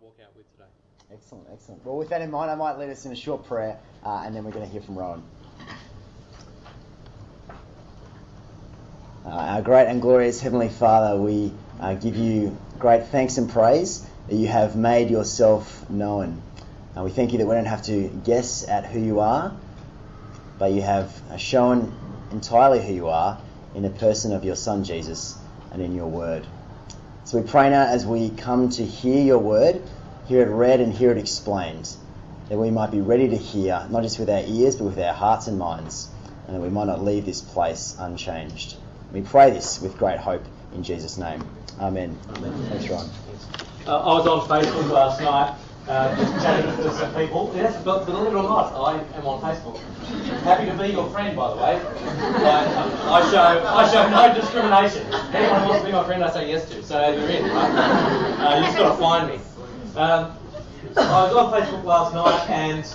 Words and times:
walk 0.00 0.16
out 0.22 0.34
with 0.36 0.50
today. 0.52 0.68
Excellent, 1.12 1.46
excellent. 1.52 1.84
Well, 1.84 1.96
with 1.96 2.08
that 2.08 2.22
in 2.22 2.30
mind, 2.30 2.50
I 2.50 2.54
might 2.54 2.78
lead 2.78 2.90
us 2.90 3.04
in 3.04 3.12
a 3.12 3.16
short 3.16 3.46
prayer, 3.46 3.78
uh, 4.04 4.22
and 4.24 4.34
then 4.34 4.44
we're 4.44 4.50
going 4.50 4.66
to 4.66 4.72
hear 4.72 4.80
from 4.80 4.96
Rowan. 4.96 5.22
Uh, 9.24 9.28
our 9.28 9.62
great 9.62 9.86
and 9.86 10.02
glorious 10.02 10.40
Heavenly 10.40 10.68
Father, 10.68 11.18
we 11.18 11.52
uh, 11.80 11.94
give 11.94 12.16
you 12.16 12.56
great 12.78 13.06
thanks 13.06 13.38
and 13.38 13.48
praise 13.48 14.04
that 14.28 14.34
you 14.34 14.48
have 14.48 14.76
made 14.76 15.10
yourself 15.10 15.88
known. 15.88 16.42
Uh, 16.96 17.04
we 17.04 17.10
thank 17.10 17.32
you 17.32 17.38
that 17.38 17.46
we 17.46 17.54
don't 17.54 17.64
have 17.64 17.82
to 17.84 18.08
guess 18.24 18.68
at 18.68 18.86
who 18.86 19.00
you 19.00 19.20
are, 19.20 19.56
but 20.58 20.72
you 20.72 20.82
have 20.82 21.12
uh, 21.30 21.36
shown 21.36 21.92
entirely 22.32 22.84
who 22.84 22.92
you 22.92 23.08
are 23.08 23.40
in 23.74 23.82
the 23.82 23.90
person 23.90 24.32
of 24.32 24.44
your 24.44 24.56
Son 24.56 24.84
Jesus 24.84 25.36
and 25.72 25.80
in 25.80 25.94
your 25.94 26.06
word. 26.06 26.46
So 27.24 27.40
we 27.40 27.48
pray 27.48 27.70
now 27.70 27.86
as 27.86 28.04
we 28.04 28.28
come 28.28 28.68
to 28.70 28.84
hear 28.84 29.22
your 29.22 29.38
word, 29.38 29.82
hear 30.26 30.42
it 30.42 30.50
read 30.50 30.80
and 30.80 30.92
hear 30.92 31.10
it 31.10 31.16
explained, 31.16 31.88
that 32.50 32.58
we 32.58 32.70
might 32.70 32.90
be 32.90 33.00
ready 33.00 33.30
to 33.30 33.36
hear, 33.36 33.86
not 33.88 34.02
just 34.02 34.18
with 34.18 34.28
our 34.28 34.42
ears, 34.46 34.76
but 34.76 34.84
with 34.84 34.98
our 34.98 35.14
hearts 35.14 35.46
and 35.46 35.58
minds, 35.58 36.10
and 36.46 36.54
that 36.54 36.60
we 36.60 36.68
might 36.68 36.86
not 36.86 37.02
leave 37.02 37.24
this 37.24 37.40
place 37.40 37.96
unchanged. 37.98 38.76
We 39.10 39.22
pray 39.22 39.50
this 39.50 39.80
with 39.80 39.96
great 39.96 40.18
hope 40.18 40.44
in 40.74 40.82
Jesus' 40.82 41.16
name. 41.16 41.42
Amen. 41.80 42.18
Amen. 42.36 42.52
Thanks, 42.68 42.88
Ron. 42.88 43.08
Uh, 43.86 43.98
I 43.98 44.18
was 44.18 44.26
on 44.26 44.46
Facebook 44.46 44.90
last 44.90 45.20
night, 45.22 45.56
uh, 45.88 46.16
just 46.16 46.44
chatting 46.44 46.76
to 46.84 46.92
some 46.92 47.14
people. 47.14 47.52
Yes, 47.56 47.82
but 47.84 48.04
believe 48.04 48.26
it 48.26 48.34
or 48.34 48.42
not, 48.42 48.74
I 48.74 49.02
am 49.16 49.26
on 49.26 49.40
Facebook. 49.40 49.78
Happy 50.42 50.66
to 50.66 50.76
be 50.76 50.88
your 50.88 51.08
friend, 51.10 51.34
by 51.34 51.54
the 51.54 51.56
way. 51.56 51.80
I, 53.14 53.30
show 53.30 53.64
I 53.64 53.92
show 53.92 54.10
no 54.10 54.34
discrimination. 54.34 55.06
Anyone 55.32 55.68
wants 55.68 55.80
to 55.82 55.86
be 55.86 55.92
my 55.92 56.04
friend, 56.04 56.24
I 56.24 56.30
say 56.32 56.50
yes 56.50 56.68
to. 56.70 56.82
So 56.82 56.98
you're 57.10 57.28
in, 57.28 57.44
right? 57.44 57.70
Uh, 58.40 58.56
you 58.58 58.64
just 58.64 58.76
got 58.76 58.90
to 58.90 59.00
find 59.00 59.28
me. 59.28 59.36
Um, 59.94 60.36
I 60.96 61.22
was 61.22 61.32
on 61.36 61.52
Facebook 61.52 61.84
last 61.84 62.12
night 62.12 62.50
and 62.50 62.94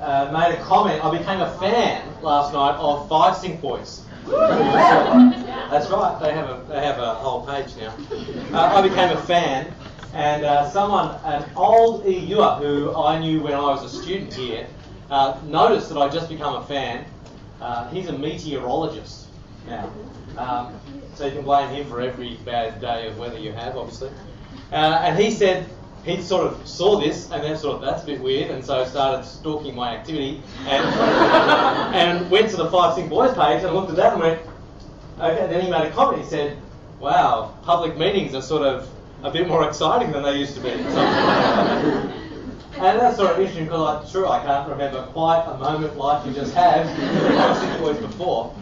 uh, 0.00 0.30
made 0.30 0.56
a 0.56 0.62
comment. 0.62 1.04
I 1.04 1.10
became 1.18 1.40
a 1.40 1.50
fan 1.58 2.06
last 2.22 2.52
night 2.52 2.76
of 2.76 3.08
Five 3.08 3.36
Sync 3.36 3.60
Boys. 3.60 4.04
That's 4.26 5.90
right. 5.90 6.18
They 6.22 6.32
have 6.34 6.48
a 6.48 6.64
they 6.68 6.80
have 6.84 7.00
a 7.00 7.14
whole 7.14 7.44
page 7.44 7.74
now. 7.76 7.96
Uh, 8.56 8.76
I 8.76 8.88
became 8.88 9.10
a 9.10 9.20
fan, 9.22 9.74
and 10.14 10.44
uh, 10.44 10.70
someone, 10.70 11.18
an 11.24 11.50
old 11.56 12.04
EUer 12.04 12.60
who 12.60 12.94
I 12.94 13.18
knew 13.18 13.42
when 13.42 13.54
I 13.54 13.60
was 13.60 13.82
a 13.92 14.02
student 14.02 14.32
here, 14.34 14.68
uh, 15.10 15.40
noticed 15.46 15.88
that 15.88 15.98
I'd 15.98 16.12
just 16.12 16.28
become 16.28 16.62
a 16.62 16.64
fan. 16.64 17.06
Uh, 17.60 17.88
he's 17.90 18.06
a 18.06 18.12
meteorologist 18.12 19.22
now, 19.66 19.90
um, 20.36 20.78
so 21.14 21.26
you 21.26 21.32
can 21.32 21.42
blame 21.42 21.68
him 21.68 21.86
for 21.88 22.00
every 22.00 22.36
bad 22.44 22.80
day 22.80 23.06
of 23.06 23.18
weather 23.18 23.38
you 23.38 23.52
have, 23.52 23.76
obviously. 23.76 24.10
Uh, 24.72 25.00
and 25.04 25.18
he 25.18 25.30
said 25.30 25.66
he 26.04 26.20
sort 26.20 26.46
of 26.46 26.66
saw 26.66 26.98
this 26.98 27.30
and 27.30 27.44
then 27.44 27.56
sort 27.56 27.76
of 27.76 27.82
that's 27.82 28.02
a 28.02 28.06
bit 28.06 28.20
weird, 28.20 28.50
and 28.50 28.64
so 28.64 28.84
started 28.84 29.24
stalking 29.24 29.74
my 29.74 29.94
activity 29.94 30.42
and 30.66 30.84
and 31.94 32.30
went 32.30 32.50
to 32.50 32.56
the 32.56 32.70
Five 32.70 32.94
Sync 32.94 33.08
Boys 33.10 33.34
page 33.34 33.62
and 33.62 33.74
looked 33.74 33.90
at 33.90 33.96
that 33.96 34.14
and 34.14 34.22
went, 34.22 34.40
okay. 35.18 35.46
Then 35.48 35.64
he 35.64 35.70
made 35.70 35.86
a 35.86 35.90
comment. 35.90 36.22
He 36.22 36.28
said, 36.28 36.56
"Wow, 36.98 37.54
public 37.62 37.96
meetings 37.96 38.34
are 38.34 38.42
sort 38.42 38.62
of 38.62 38.88
a 39.22 39.30
bit 39.30 39.46
more 39.46 39.68
exciting 39.68 40.10
than 40.10 40.22
they 40.22 40.36
used 40.36 40.54
to 40.54 40.60
be." 40.60 40.70
and 42.80 42.98
that's 42.98 43.16
sort 43.16 43.32
of 43.32 43.38
interesting 43.38 43.66
because 43.66 44.04
I'm 44.04 44.10
sure 44.10 44.26
I 44.26 44.42
can't 44.44 44.68
remember 44.68 45.02
quite 45.12 45.44
a 45.46 45.56
moment 45.58 45.96
like 45.96 46.26
you 46.26 46.32
just 46.32 46.54
had 46.54 46.86
Five 47.36 47.58
Sync 47.58 47.80
Boys 47.80 47.98
before. 47.98 48.54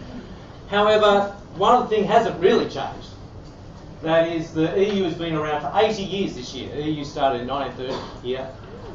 However, 0.71 1.35
one 1.57 1.89
thing 1.89 2.05
hasn't 2.05 2.41
really 2.41 2.67
changed. 2.67 3.09
That 4.03 4.29
is, 4.29 4.55
the 4.55 4.71
EU 4.81 5.03
has 5.03 5.15
been 5.15 5.35
around 5.35 5.62
for 5.62 5.73
80 5.75 6.03
years 6.03 6.37
this 6.37 6.55
year. 6.55 6.75
The 6.75 6.83
EU 6.83 7.05
started 7.05 7.43
in 7.43 7.49
1930 7.49 8.27
here, 8.27 8.49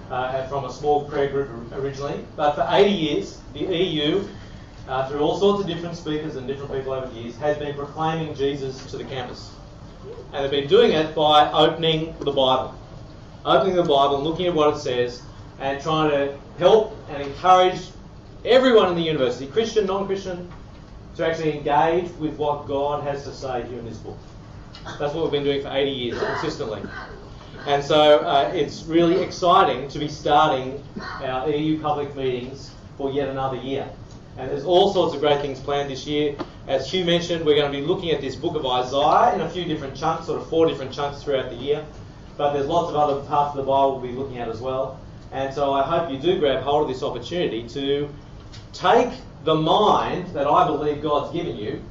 uh, 0.10 0.48
from 0.48 0.64
a 0.64 0.72
small 0.72 1.04
prayer 1.04 1.30
group 1.30 1.50
originally. 1.74 2.26
But 2.38 2.56
for 2.56 2.66
80 2.68 2.90
years, 2.90 3.42
the 3.54 3.66
EU, 3.66 4.26
uh, 4.88 5.08
through 5.10 5.20
all 5.20 5.38
sorts 5.38 5.62
of 5.62 5.68
different 5.68 5.98
speakers 5.98 6.38
and 6.38 6.48
different 6.48 6.72
people 6.72 6.94
over 6.94 7.08
the 7.08 7.20
years, 7.20 7.36
has 7.38 7.58
been 7.58 7.76
proclaiming 7.76 8.34
Jesus 8.36 8.86
to 8.92 8.98
the 8.98 9.04
campus. 9.04 9.52
And 10.32 10.44
they've 10.46 10.52
been 10.52 10.70
doing 10.70 10.94
it 10.94 11.14
by 11.14 11.52
opening 11.52 12.16
the 12.20 12.32
Bible. 12.32 12.74
Opening 13.44 13.76
the 13.76 13.84
Bible, 13.84 14.24
looking 14.24 14.48
at 14.48 14.54
what 14.54 14.74
it 14.74 14.80
says, 14.80 15.22
and 15.60 15.82
trying 15.82 16.10
to 16.12 16.38
help 16.58 16.98
and 17.10 17.22
encourage 17.22 17.82
everyone 18.46 18.90
in 18.90 18.96
the 18.96 19.04
university, 19.04 19.46
Christian, 19.48 19.86
non 19.86 20.06
Christian, 20.06 20.50
to 21.16 21.26
actually 21.26 21.58
engage 21.58 22.12
with 22.14 22.38
what 22.38 22.68
God 22.68 23.04
has 23.04 23.24
to 23.24 23.34
say 23.34 23.64
here 23.64 23.80
in 23.80 23.86
this 23.86 23.98
book. 23.98 24.18
That's 25.00 25.14
what 25.14 25.24
we've 25.24 25.32
been 25.32 25.44
doing 25.44 25.62
for 25.62 25.70
80 25.70 25.92
years 25.92 26.20
consistently. 26.20 26.82
And 27.66 27.84
so 27.84 28.20
uh, 28.20 28.52
it's 28.54 28.84
really 28.84 29.22
exciting 29.24 29.88
to 29.90 30.00
be 30.00 30.08
starting 30.08 30.84
our 31.22 31.50
EU 31.50 31.82
public 31.82 32.16
meetings 32.16 32.72
for 32.98 33.12
yet 33.12 33.30
another 33.30 33.58
year. 33.58 33.90
And 34.38 34.52
there's 34.52 34.66
all 34.66 34.94
sorts 34.94 35.16
of 35.16 35.22
great 35.22 35.42
things 35.42 35.60
planned 35.60 35.90
this 35.90 36.06
year. 36.06 36.36
As 36.68 36.92
Hugh 36.92 37.06
mentioned, 37.06 37.46
we're 37.46 37.56
going 37.56 37.72
to 37.72 37.80
be 37.80 37.86
looking 37.86 38.12
at 38.12 38.22
this 38.22 38.36
book 38.36 38.56
of 38.56 38.66
Isaiah 38.66 39.34
in 39.36 39.42
a 39.42 39.50
few 39.50 39.64
different 39.66 39.96
chunks, 39.96 40.26
sort 40.26 40.42
of 40.42 40.50
four 40.50 40.68
different 40.68 40.92
chunks 40.92 41.24
throughout 41.24 41.50
the 41.50 41.56
year. 41.56 41.86
But 42.38 42.54
there's 42.54 42.68
lots 42.68 42.90
of 42.90 42.98
other 42.98 43.22
parts 43.28 43.58
of 43.58 43.66
the 43.66 43.72
Bible 43.72 44.00
we'll 44.00 44.12
be 44.12 44.18
looking 44.18 44.38
at 44.38 44.50
as 44.50 44.60
well. 44.60 45.00
And 45.32 45.54
so 45.54 45.74
I 45.74 45.84
hope 45.84 46.12
you 46.12 46.20
do 46.20 46.38
grab 46.40 46.64
hold 46.64 46.84
of 46.84 46.88
this 46.88 47.02
opportunity 47.02 47.68
to 47.70 48.10
take 48.74 49.10
the 49.46 49.56
mind 49.56 50.28
that 50.34 50.48
I 50.48 50.66
believe 50.66 51.02
God's 51.02 51.32
given 51.32 51.56
you 51.56 51.82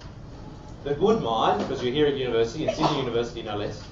the 0.82 0.94
good 0.94 1.22
mind, 1.22 1.60
because 1.60 1.82
you're 1.82 1.92
here 1.92 2.06
at 2.06 2.16
university, 2.16 2.66
in 2.66 2.74
Sydney 2.74 2.98
University 2.98 3.42
no 3.42 3.56
less, 3.56 3.82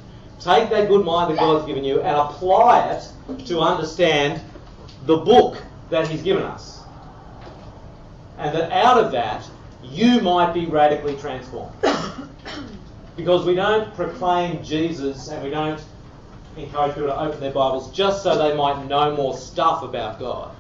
take 0.41 0.69
that 0.71 0.89
good 0.89 1.06
mind 1.06 1.31
that 1.33 1.39
God's 1.39 1.65
given 1.65 1.84
you 1.84 2.03
and 2.03 2.17
apply 2.17 2.91
it 2.91 3.47
to 3.47 3.61
understand 3.61 4.43
the 5.06 5.17
book 5.17 5.62
that 5.91 6.09
He's 6.09 6.22
given 6.22 6.43
us. 6.43 6.81
And 8.37 8.55
that 8.55 8.72
out 8.72 9.03
of 9.03 9.12
that, 9.12 9.49
you 9.83 10.21
might 10.21 10.53
be 10.53 10.67
radically 10.67 11.17
transformed. 11.17 11.75
because 13.17 13.47
we 13.47 13.55
don't 13.55 13.95
proclaim 13.95 14.62
Jesus 14.65 15.28
and 15.28 15.43
we 15.43 15.51
don't 15.51 15.83
encourage 16.56 16.95
people 16.95 17.09
to 17.09 17.19
open 17.19 17.41
their 17.41 17.53
Bibles 17.53 17.93
just 17.93 18.22
so 18.22 18.37
they 18.37 18.56
might 18.56 18.87
know 18.87 19.15
more 19.15 19.37
stuff 19.37 19.83
about 19.83 20.19
God. 20.19 20.55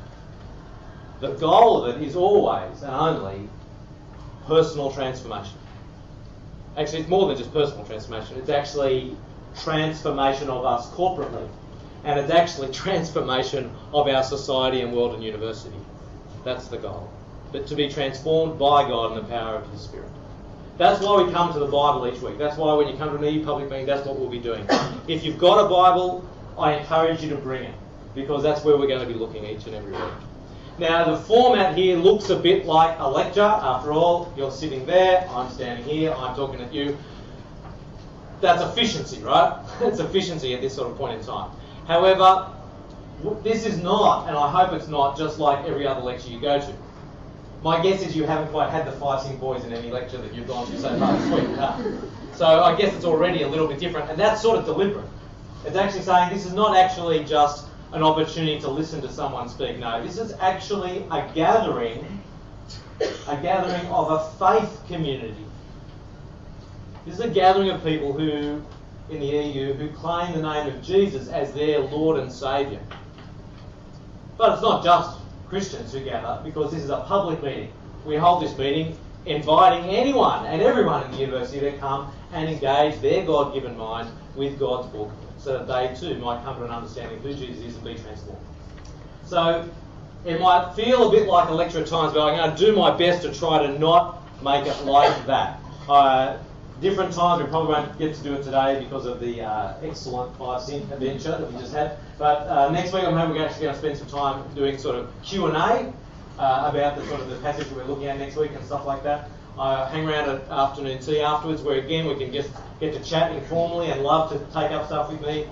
The 1.22 1.34
goal 1.34 1.84
of 1.84 1.94
it 1.94 2.02
is 2.04 2.16
always 2.16 2.82
and 2.82 2.92
only 2.92 3.48
personal 4.48 4.90
transformation. 4.90 5.54
Actually, 6.76 6.98
it's 6.98 7.08
more 7.08 7.28
than 7.28 7.36
just 7.36 7.52
personal 7.52 7.84
transformation. 7.84 8.38
It's 8.38 8.50
actually 8.50 9.16
transformation 9.62 10.50
of 10.50 10.64
us 10.64 10.90
corporately. 10.90 11.46
And 12.02 12.18
it's 12.18 12.32
actually 12.32 12.72
transformation 12.72 13.70
of 13.94 14.08
our 14.08 14.24
society 14.24 14.80
and 14.80 14.92
world 14.92 15.14
and 15.14 15.22
university. 15.22 15.76
That's 16.44 16.66
the 16.66 16.78
goal. 16.78 17.08
But 17.52 17.68
to 17.68 17.76
be 17.76 17.88
transformed 17.88 18.58
by 18.58 18.82
God 18.88 19.12
and 19.12 19.24
the 19.24 19.28
power 19.30 19.54
of 19.54 19.70
His 19.70 19.80
Spirit. 19.80 20.10
That's 20.76 21.00
why 21.00 21.22
we 21.22 21.30
come 21.30 21.52
to 21.52 21.60
the 21.60 21.66
Bible 21.66 22.12
each 22.12 22.20
week. 22.20 22.36
That's 22.36 22.56
why 22.56 22.74
when 22.74 22.88
you 22.88 22.96
come 22.96 23.16
to 23.16 23.24
an 23.24 23.32
EU 23.32 23.44
public 23.44 23.70
meeting, 23.70 23.86
that's 23.86 24.04
what 24.04 24.18
we'll 24.18 24.28
be 24.28 24.40
doing. 24.40 24.66
If 25.06 25.22
you've 25.22 25.38
got 25.38 25.64
a 25.64 25.68
Bible, 25.68 26.28
I 26.58 26.72
encourage 26.72 27.22
you 27.22 27.30
to 27.30 27.36
bring 27.36 27.62
it 27.62 27.74
because 28.12 28.42
that's 28.42 28.64
where 28.64 28.76
we're 28.76 28.88
going 28.88 29.06
to 29.06 29.06
be 29.06 29.14
looking 29.14 29.44
each 29.44 29.66
and 29.66 29.76
every 29.76 29.92
week. 29.92 30.12
Now, 30.82 31.04
the 31.04 31.16
format 31.16 31.78
here 31.78 31.96
looks 31.96 32.30
a 32.30 32.36
bit 32.36 32.66
like 32.66 32.98
a 32.98 33.08
lecture. 33.08 33.40
After 33.40 33.92
all, 33.92 34.34
you're 34.36 34.50
sitting 34.50 34.84
there, 34.84 35.24
I'm 35.30 35.48
standing 35.48 35.84
here, 35.84 36.10
I'm 36.12 36.34
talking 36.34 36.60
at 36.60 36.74
you. 36.74 36.98
That's 38.40 38.60
efficiency, 38.64 39.22
right? 39.22 39.64
it's 39.80 40.00
efficiency 40.00 40.54
at 40.54 40.60
this 40.60 40.74
sort 40.74 40.90
of 40.90 40.98
point 40.98 41.20
in 41.20 41.24
time. 41.24 41.52
However, 41.86 42.52
this 43.44 43.64
is 43.64 43.78
not, 43.78 44.26
and 44.26 44.36
I 44.36 44.50
hope 44.50 44.72
it's 44.72 44.88
not, 44.88 45.16
just 45.16 45.38
like 45.38 45.64
every 45.68 45.86
other 45.86 46.00
lecture 46.00 46.30
you 46.30 46.40
go 46.40 46.58
to. 46.58 46.74
My 47.62 47.80
guess 47.80 48.02
is 48.04 48.16
you 48.16 48.24
haven't 48.24 48.50
quite 48.50 48.70
had 48.70 48.84
the 48.84 48.90
five 48.90 49.22
sync 49.22 49.38
boys 49.38 49.62
in 49.62 49.72
any 49.72 49.92
lecture 49.92 50.18
that 50.18 50.34
you've 50.34 50.48
gone 50.48 50.66
to 50.66 50.80
so 50.80 50.98
far 50.98 51.16
this 51.16 51.30
week. 51.30 52.34
So 52.34 52.44
I 52.44 52.74
guess 52.74 52.92
it's 52.92 53.04
already 53.04 53.42
a 53.42 53.48
little 53.48 53.68
bit 53.68 53.78
different, 53.78 54.10
and 54.10 54.18
that's 54.18 54.42
sort 54.42 54.58
of 54.58 54.64
deliberate. 54.64 55.06
It's 55.64 55.76
actually 55.76 56.02
saying 56.02 56.34
this 56.34 56.44
is 56.44 56.54
not 56.54 56.76
actually 56.76 57.22
just 57.22 57.68
an 57.92 58.02
opportunity 58.02 58.58
to 58.60 58.70
listen 58.70 59.00
to 59.02 59.10
someone 59.10 59.48
speak. 59.48 59.78
No, 59.78 60.02
this 60.02 60.18
is 60.18 60.32
actually 60.40 61.04
a 61.10 61.30
gathering, 61.34 62.22
a 63.28 63.36
gathering 63.36 63.86
of 63.88 64.10
a 64.10 64.30
faith 64.38 64.80
community. 64.88 65.44
This 67.04 67.14
is 67.14 67.20
a 67.20 67.28
gathering 67.28 67.70
of 67.70 67.84
people 67.84 68.12
who, 68.12 68.62
in 69.10 69.20
the 69.20 69.26
EU, 69.26 69.74
who 69.74 69.90
claim 69.90 70.32
the 70.32 70.42
name 70.42 70.74
of 70.74 70.82
Jesus 70.82 71.28
as 71.28 71.52
their 71.52 71.80
Lord 71.80 72.18
and 72.18 72.32
Saviour. 72.32 72.80
But 74.38 74.54
it's 74.54 74.62
not 74.62 74.82
just 74.82 75.18
Christians 75.48 75.92
who 75.92 76.00
gather, 76.00 76.42
because 76.42 76.72
this 76.72 76.82
is 76.82 76.90
a 76.90 77.00
public 77.00 77.42
meeting. 77.42 77.72
We 78.06 78.16
hold 78.16 78.42
this 78.42 78.56
meeting 78.56 78.96
inviting 79.26 79.88
anyone 79.90 80.46
and 80.46 80.62
everyone 80.62 81.04
in 81.04 81.10
the 81.12 81.18
university 81.18 81.60
to 81.60 81.78
come 81.78 82.10
and 82.32 82.48
engage 82.48 83.00
their 83.00 83.24
God 83.24 83.54
given 83.54 83.76
mind 83.76 84.08
with 84.34 84.58
God's 84.58 84.88
book 84.88 85.10
so 85.42 85.58
that 85.58 85.66
they 85.66 85.94
too 85.98 86.18
might 86.18 86.42
come 86.44 86.56
to 86.56 86.64
an 86.64 86.70
understanding 86.70 87.18
of 87.18 87.24
who 87.24 87.34
Jesus 87.34 87.64
is 87.64 87.74
and 87.74 87.84
be 87.84 87.94
transformed. 87.94 88.40
So 89.24 89.68
it 90.24 90.40
might 90.40 90.74
feel 90.74 91.08
a 91.08 91.10
bit 91.10 91.26
like 91.26 91.48
a 91.48 91.52
lecture 91.52 91.80
at 91.80 91.86
times, 91.86 92.12
but 92.12 92.20
I'm 92.20 92.36
going 92.36 92.56
to 92.56 92.66
do 92.66 92.76
my 92.76 92.96
best 92.96 93.22
to 93.22 93.34
try 93.34 93.66
to 93.66 93.78
not 93.78 94.22
make 94.42 94.66
it 94.66 94.84
like 94.84 95.26
that. 95.26 95.58
Uh, 95.88 96.38
different 96.80 97.12
times. 97.12 97.42
We 97.42 97.48
probably 97.48 97.74
won't 97.74 97.98
get 97.98 98.14
to 98.14 98.22
do 98.22 98.34
it 98.34 98.42
today 98.42 98.80
because 98.82 99.06
of 99.06 99.20
the 99.20 99.40
uh, 99.40 99.74
excellent 99.82 100.36
five 100.36 100.60
cent 100.60 100.92
adventure 100.92 101.30
that 101.30 101.50
we 101.50 101.58
just 101.58 101.72
had. 101.72 101.96
But 102.18 102.46
uh, 102.48 102.70
next 102.70 102.92
week, 102.92 103.04
I'm 103.04 103.16
hoping 103.16 103.36
we're 103.36 103.46
actually 103.46 103.62
going 103.62 103.74
to 103.74 103.78
spend 103.78 103.98
some 103.98 104.08
time 104.08 104.54
doing 104.54 104.78
sort 104.78 104.96
of 104.96 105.10
Q 105.22 105.46
and 105.46 105.56
A 105.56 105.92
uh, 106.38 106.70
about 106.70 106.96
the 106.96 107.06
sort 107.06 107.20
of 107.20 107.30
the 107.30 107.36
passage 107.36 107.68
that 107.68 107.76
we're 107.76 107.84
looking 107.84 108.06
at 108.06 108.18
next 108.18 108.36
week 108.36 108.50
and 108.54 108.64
stuff 108.64 108.84
like 108.84 109.02
that. 109.04 109.30
Uh, 109.58 109.86
hang 109.90 110.08
around 110.08 110.30
at 110.30 110.48
afternoon 110.48 110.98
tea 110.98 111.20
afterwards, 111.20 111.62
where 111.62 111.78
again 111.78 112.06
we 112.06 112.14
can 112.16 112.32
just 112.32 112.50
get 112.80 112.94
to 112.94 113.02
chat 113.04 113.32
informally 113.32 113.90
and 113.90 114.02
love 114.02 114.30
to 114.30 114.38
take 114.52 114.70
up 114.70 114.86
stuff 114.86 115.10
with 115.10 115.20
me. 115.20 115.46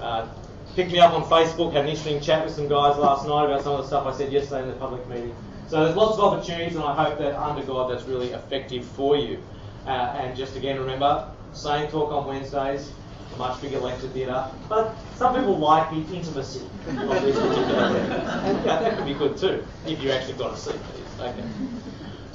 Uh, 0.00 0.28
pick 0.74 0.88
me 0.88 0.98
up 0.98 1.14
on 1.14 1.24
Facebook, 1.24 1.72
had 1.72 1.84
an 1.84 1.90
interesting 1.90 2.20
chat 2.20 2.44
with 2.44 2.54
some 2.54 2.68
guys 2.68 2.98
last 2.98 3.26
night 3.26 3.46
about 3.46 3.62
some 3.62 3.72
of 3.72 3.78
the 3.78 3.86
stuff 3.86 4.06
I 4.06 4.16
said 4.16 4.30
yesterday 4.30 4.62
in 4.62 4.68
the 4.68 4.74
public 4.74 5.08
meeting. 5.08 5.34
So 5.68 5.82
there's 5.82 5.96
lots 5.96 6.18
of 6.18 6.24
opportunities, 6.32 6.76
and 6.76 6.84
I 6.84 6.94
hope 6.94 7.18
that 7.18 7.34
under 7.40 7.62
God 7.62 7.90
that's 7.90 8.04
really 8.04 8.30
effective 8.32 8.84
for 8.84 9.16
you. 9.16 9.42
Uh, 9.86 10.14
and 10.20 10.36
just 10.36 10.54
again, 10.56 10.78
remember, 10.78 11.28
same 11.54 11.88
talk 11.90 12.12
on 12.12 12.26
Wednesdays, 12.26 12.92
a 13.34 13.38
much 13.38 13.60
bigger 13.62 13.78
lecture 13.78 14.08
theatre. 14.08 14.48
But 14.68 14.94
some 15.16 15.34
people 15.34 15.56
like 15.58 15.90
the 15.90 16.14
intimacy 16.14 16.60
of 16.88 17.22
this 17.22 17.38
particular. 17.38 17.84
And 17.84 18.64
yeah, 18.66 18.80
that 18.80 18.96
could 18.96 19.06
be 19.06 19.14
good 19.14 19.36
too, 19.38 19.64
if 19.86 20.02
you 20.02 20.10
actually 20.10 20.34
got 20.34 20.52
a 20.52 20.56
seat, 20.56 20.76
please. 20.92 21.20
Okay. 21.20 21.44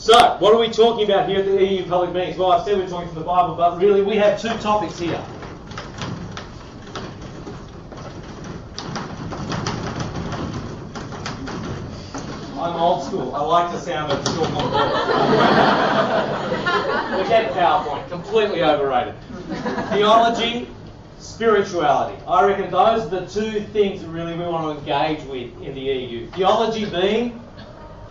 So, 0.02 0.18
what 0.40 0.52
are 0.52 0.58
we 0.58 0.70
talking 0.70 1.06
about 1.06 1.30
here 1.30 1.42
at 1.42 1.46
the 1.46 1.64
EU 1.64 1.86
public 1.86 2.12
meetings? 2.12 2.36
Well, 2.36 2.52
I've 2.52 2.66
said 2.66 2.76
we're 2.76 2.90
talking 2.90 3.10
from 3.10 3.20
the 3.20 3.24
Bible, 3.24 3.54
but 3.54 3.80
really 3.80 4.02
we 4.02 4.16
have 4.16 4.42
two 4.42 4.48
topics 4.58 4.98
here. 4.98 5.24
I'm 12.60 12.82
old 12.82 13.04
school. 13.04 13.36
I 13.36 13.42
like 13.42 13.72
the 13.72 13.80
sound 13.80 14.12
of 14.12 14.28
short 14.34 14.50
on 14.50 14.72
Forget 17.24 17.52
PowerPoint. 17.52 18.10
Completely 18.10 18.64
overrated. 18.64 19.14
Theology, 19.92 20.68
spirituality. 21.20 22.20
I 22.26 22.44
reckon 22.48 22.72
those 22.72 23.04
are 23.04 23.20
the 23.20 23.28
two 23.28 23.62
things 23.66 24.02
that 24.02 24.10
really 24.10 24.34
we 24.34 24.46
want 24.46 24.64
to 24.64 24.72
engage 24.80 25.24
with 25.28 25.52
in 25.62 25.76
the 25.76 25.82
EU. 25.82 26.28
Theology 26.32 26.90
being 26.90 27.40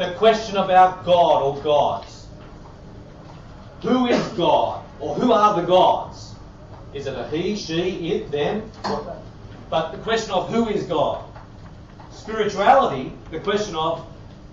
the 0.00 0.12
question 0.12 0.56
about 0.56 1.04
God 1.04 1.42
or 1.42 1.62
gods. 1.62 2.26
Who 3.82 4.06
is 4.06 4.26
God? 4.28 4.82
Or 4.98 5.14
who 5.14 5.32
are 5.32 5.60
the 5.60 5.66
gods? 5.66 6.34
Is 6.94 7.06
it 7.06 7.14
a 7.18 7.28
he, 7.28 7.54
she, 7.54 8.12
it, 8.12 8.30
them? 8.30 8.70
But 9.68 9.92
the 9.92 9.98
question 9.98 10.32
of 10.32 10.48
who 10.48 10.70
is 10.70 10.84
God? 10.84 11.22
Spirituality, 12.12 13.12
the 13.30 13.40
question 13.40 13.76
of 13.76 14.06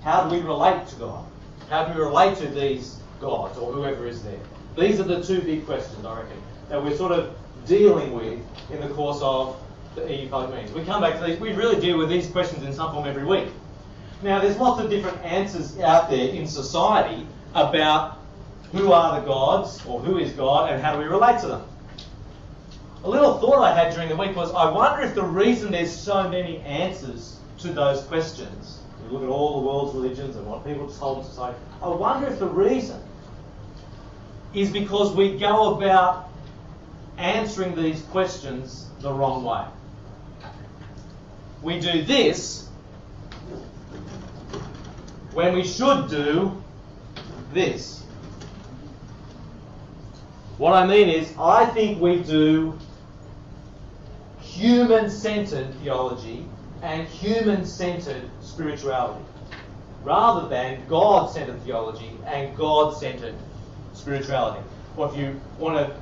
how 0.03 0.27
do 0.27 0.35
we 0.35 0.41
relate 0.41 0.85
to 0.89 0.95
God? 0.97 1.25
How 1.69 1.85
do 1.85 1.97
we 1.97 2.05
relate 2.05 2.37
to 2.39 2.47
these 2.47 2.99
gods 3.21 3.57
or 3.57 3.71
whoever 3.71 4.05
is 4.05 4.23
there? 4.23 4.39
These 4.77 4.99
are 4.99 5.03
the 5.03 5.23
two 5.23 5.41
big 5.41 5.65
questions, 5.65 6.05
I 6.05 6.23
reckon, 6.23 6.41
that 6.67 6.83
we're 6.83 6.97
sort 6.97 7.13
of 7.13 7.33
dealing 7.65 8.11
with 8.11 8.41
in 8.69 8.81
the 8.81 8.93
course 8.93 9.21
of 9.21 9.55
the 9.95 10.13
EU 10.13 10.27
public 10.27 10.55
meetings. 10.55 10.73
We 10.73 10.83
come 10.83 11.01
back 11.01 11.17
to 11.19 11.25
these, 11.25 11.39
we 11.39 11.53
really 11.53 11.79
deal 11.79 11.97
with 11.97 12.09
these 12.09 12.27
questions 12.29 12.65
in 12.65 12.73
some 12.73 12.91
form 12.91 13.07
every 13.07 13.25
week. 13.25 13.47
Now, 14.21 14.39
there's 14.39 14.57
lots 14.57 14.81
of 14.81 14.89
different 14.89 15.23
answers 15.23 15.77
out 15.79 16.09
there 16.09 16.29
in 16.29 16.47
society 16.47 17.27
about 17.53 18.19
who 18.71 18.91
are 18.91 19.19
the 19.19 19.25
gods 19.25 19.85
or 19.85 19.99
who 19.99 20.17
is 20.17 20.31
God 20.31 20.71
and 20.71 20.81
how 20.81 20.93
do 20.93 20.99
we 20.99 21.05
relate 21.05 21.39
to 21.41 21.47
them. 21.47 21.63
A 23.03 23.09
little 23.09 23.37
thought 23.39 23.61
I 23.61 23.73
had 23.73 23.93
during 23.93 24.09
the 24.09 24.15
week 24.15 24.35
was 24.35 24.51
I 24.53 24.69
wonder 24.71 25.03
if 25.03 25.15
the 25.15 25.23
reason 25.23 25.71
there's 25.71 25.95
so 25.95 26.27
many 26.29 26.59
answers 26.59 27.39
to 27.59 27.69
those 27.69 28.01
questions 28.03 28.79
you 29.07 29.13
look 29.13 29.23
at 29.23 29.29
all 29.29 29.61
the 29.61 29.67
world's 29.67 29.95
religions 29.95 30.35
and 30.35 30.45
what 30.45 30.65
people 30.65 30.89
told 30.89 31.25
to 31.25 31.31
say. 31.31 31.53
I 31.81 31.87
wonder 31.87 32.27
if 32.27 32.39
the 32.39 32.47
reason 32.47 33.01
is 34.53 34.71
because 34.71 35.15
we 35.15 35.37
go 35.37 35.75
about 35.75 36.29
answering 37.17 37.75
these 37.75 38.01
questions 38.03 38.87
the 38.99 39.11
wrong 39.11 39.43
way. 39.43 39.65
We 41.61 41.79
do 41.79 42.03
this 42.03 42.66
when 45.37 45.53
we 45.53 45.63
should 45.63 46.09
do 46.09 46.51
this. 47.53 48.01
What 50.57 50.73
I 50.73 50.87
mean 50.87 51.09
is, 51.09 51.31
I 51.37 51.63
think 51.67 52.01
we 52.01 52.23
do 52.23 52.75
human 54.39 55.11
centered 55.11 55.71
theology 55.75 56.43
and 56.81 57.07
human 57.07 57.67
centered 57.67 58.23
spirituality 58.41 59.23
rather 60.01 60.49
than 60.49 60.81
God 60.87 61.27
centered 61.27 61.61
theology 61.61 62.09
and 62.25 62.57
God 62.57 62.97
centered 62.97 63.35
spirituality. 63.93 64.63
Or 64.95 65.07
if 65.07 65.15
you 65.15 65.39
want 65.59 65.77
to 65.77 65.95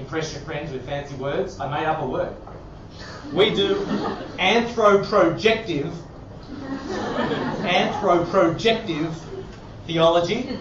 impress 0.00 0.32
your 0.32 0.42
friends 0.42 0.72
with 0.72 0.84
fancy 0.84 1.14
words, 1.14 1.60
I 1.60 1.70
made 1.70 1.86
up 1.86 2.02
a 2.02 2.06
word. 2.08 2.34
We 3.32 3.54
do 3.54 3.76
anthroprojective, 4.40 5.94
anthroprojective 7.62 9.14
theology, 9.86 10.58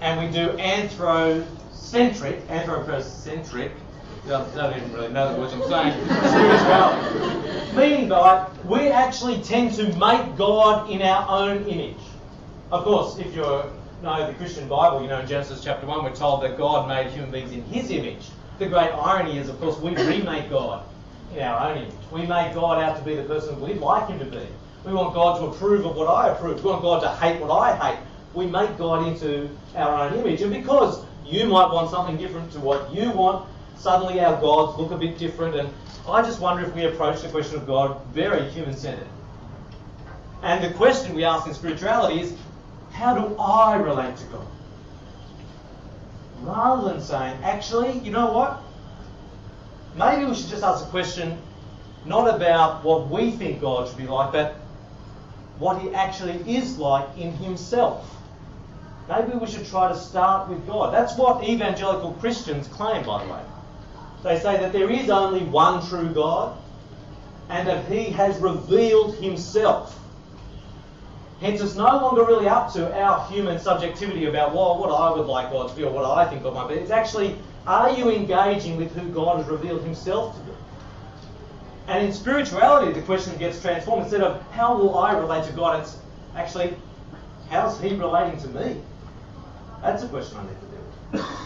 and 0.00 0.20
we 0.20 0.30
do 0.32 0.48
anthrocentric, 0.58 2.48
anthropocentric 2.48 3.72
don't, 4.26 4.54
don't 4.54 4.74
even 4.74 4.90
really 4.94 5.12
know 5.12 5.36
what 5.36 5.52
I'm 5.52 5.62
saying. 5.68 6.02
Spirituality. 6.06 7.76
Meaning 7.76 8.08
by 8.08 8.48
we 8.64 8.88
actually 8.88 9.42
tend 9.42 9.74
to 9.74 9.84
make 9.98 10.36
God 10.36 10.90
in 10.90 11.02
our 11.02 11.28
own 11.28 11.64
image. 11.64 11.98
Of 12.72 12.84
course, 12.84 13.18
if 13.18 13.34
you 13.34 13.42
know 13.42 14.26
the 14.26 14.32
Christian 14.34 14.66
Bible, 14.66 15.02
you 15.02 15.08
know 15.08 15.20
in 15.20 15.26
Genesis 15.26 15.62
chapter 15.62 15.86
1, 15.86 16.04
we're 16.04 16.14
told 16.14 16.42
that 16.42 16.56
God 16.56 16.88
made 16.88 17.10
human 17.10 17.30
beings 17.30 17.52
in 17.52 17.62
his 17.64 17.90
image. 17.90 18.28
The 18.58 18.66
great 18.66 18.92
irony 18.92 19.36
is, 19.36 19.50
of 19.50 19.60
course, 19.60 19.78
we 19.78 19.94
remake 19.94 20.48
God 20.48 20.84
in 21.34 21.42
our 21.42 21.68
own 21.68 21.78
image. 21.78 21.94
We 22.10 22.20
make 22.20 22.54
God 22.54 22.82
out 22.82 22.96
to 22.96 23.04
be 23.04 23.16
the 23.16 23.24
person 23.24 23.60
we'd 23.60 23.78
like 23.78 24.08
him 24.08 24.18
to 24.20 24.24
be. 24.24 24.46
We 24.84 24.92
want 24.92 25.14
God 25.14 25.38
to 25.38 25.46
approve 25.46 25.86
of 25.86 25.96
what 25.96 26.08
I 26.08 26.28
approve. 26.28 26.62
We 26.62 26.70
want 26.70 26.82
God 26.82 27.00
to 27.00 27.08
hate 27.16 27.40
what 27.40 27.50
I 27.50 27.74
hate. 27.76 27.98
We 28.34 28.46
make 28.46 28.76
God 28.76 29.06
into 29.06 29.48
our 29.74 30.06
own 30.06 30.18
image. 30.18 30.42
And 30.42 30.52
because 30.52 31.04
you 31.24 31.46
might 31.46 31.72
want 31.72 31.90
something 31.90 32.18
different 32.18 32.52
to 32.52 32.60
what 32.60 32.92
you 32.94 33.10
want, 33.10 33.48
suddenly 33.76 34.20
our 34.20 34.38
gods 34.40 34.78
look 34.78 34.90
a 34.90 34.96
bit 34.98 35.16
different. 35.16 35.56
And 35.56 35.68
I 36.06 36.20
just 36.20 36.40
wonder 36.40 36.64
if 36.64 36.74
we 36.74 36.84
approach 36.84 37.22
the 37.22 37.28
question 37.28 37.56
of 37.56 37.66
God 37.66 38.04
very 38.12 38.48
human 38.50 38.76
centered. 38.76 39.08
And 40.42 40.62
the 40.62 40.76
question 40.76 41.14
we 41.14 41.24
ask 41.24 41.46
in 41.46 41.54
spirituality 41.54 42.20
is 42.20 42.34
how 42.92 43.16
do 43.16 43.34
I 43.36 43.76
relate 43.76 44.16
to 44.18 44.24
God? 44.26 44.46
Rather 46.42 46.92
than 46.92 47.00
saying, 47.00 47.42
actually, 47.42 47.98
you 48.00 48.10
know 48.10 48.30
what? 48.30 48.60
Maybe 49.96 50.26
we 50.26 50.34
should 50.34 50.50
just 50.50 50.62
ask 50.62 50.84
a 50.84 50.90
question 50.90 51.38
not 52.04 52.34
about 52.34 52.84
what 52.84 53.08
we 53.08 53.30
think 53.30 53.62
God 53.62 53.88
should 53.88 53.96
be 53.96 54.06
like, 54.06 54.32
but 54.32 54.56
what 55.58 55.80
he 55.80 55.94
actually 55.94 56.42
is 56.52 56.78
like 56.78 57.06
in 57.16 57.32
himself. 57.32 58.10
Maybe 59.08 59.36
we 59.36 59.46
should 59.46 59.66
try 59.66 59.88
to 59.88 59.98
start 59.98 60.48
with 60.48 60.66
God. 60.66 60.92
That's 60.94 61.16
what 61.16 61.46
evangelical 61.46 62.12
Christians 62.14 62.68
claim, 62.68 63.04
by 63.04 63.24
the 63.24 63.32
way. 63.32 63.40
They 64.22 64.38
say 64.38 64.56
that 64.56 64.72
there 64.72 64.90
is 64.90 65.10
only 65.10 65.44
one 65.44 65.86
true 65.86 66.08
God 66.08 66.56
and 67.50 67.68
that 67.68 67.84
He 67.86 68.04
has 68.04 68.38
revealed 68.38 69.16
Himself. 69.16 69.98
Hence, 71.40 71.60
it's 71.60 71.74
no 71.74 71.84
longer 71.84 72.24
really 72.24 72.48
up 72.48 72.72
to 72.72 72.98
our 72.98 73.28
human 73.28 73.58
subjectivity 73.58 74.24
about 74.24 74.54
well, 74.54 74.78
what 74.78 74.88
I 74.88 75.10
would 75.14 75.26
like 75.26 75.50
God 75.50 75.68
to 75.68 75.76
be 75.76 75.84
or 75.84 75.92
what 75.92 76.06
I 76.06 76.24
think 76.26 76.42
God 76.42 76.54
might 76.54 76.68
be. 76.68 76.76
It's 76.76 76.90
actually, 76.90 77.36
are 77.66 77.90
you 77.90 78.10
engaging 78.10 78.78
with 78.78 78.94
who 78.94 79.06
God 79.10 79.38
has 79.38 79.46
revealed 79.46 79.82
Himself 79.82 80.34
to 80.38 80.42
be? 80.44 80.52
And 81.86 82.06
in 82.06 82.12
spirituality, 82.12 82.92
the 82.92 83.02
question 83.02 83.36
gets 83.36 83.60
transformed. 83.60 84.04
Instead 84.04 84.22
of 84.22 84.42
how 84.52 84.76
will 84.76 84.98
I 84.98 85.12
relate 85.12 85.44
to 85.46 85.52
God, 85.52 85.80
it's 85.80 85.98
actually 86.34 86.74
how's 87.50 87.80
He 87.80 87.94
relating 87.94 88.40
to 88.40 88.48
me? 88.48 88.80
That's 89.82 90.02
a 90.02 90.08
question 90.08 90.38
I 90.38 90.42
need 90.42 90.48
to 90.48 90.66
deal 90.66 90.82
with. 91.12 91.44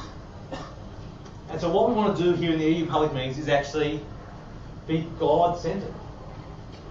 And 1.51 1.61
so 1.61 1.71
what 1.71 1.89
we 1.89 1.95
want 1.95 2.17
to 2.17 2.23
do 2.23 2.35
here 2.35 2.53
in 2.53 2.59
the 2.59 2.71
EU 2.71 2.87
public 2.87 3.13
meetings 3.13 3.39
is 3.39 3.49
actually 3.49 4.01
be 4.87 5.09
God-centered. 5.19 5.95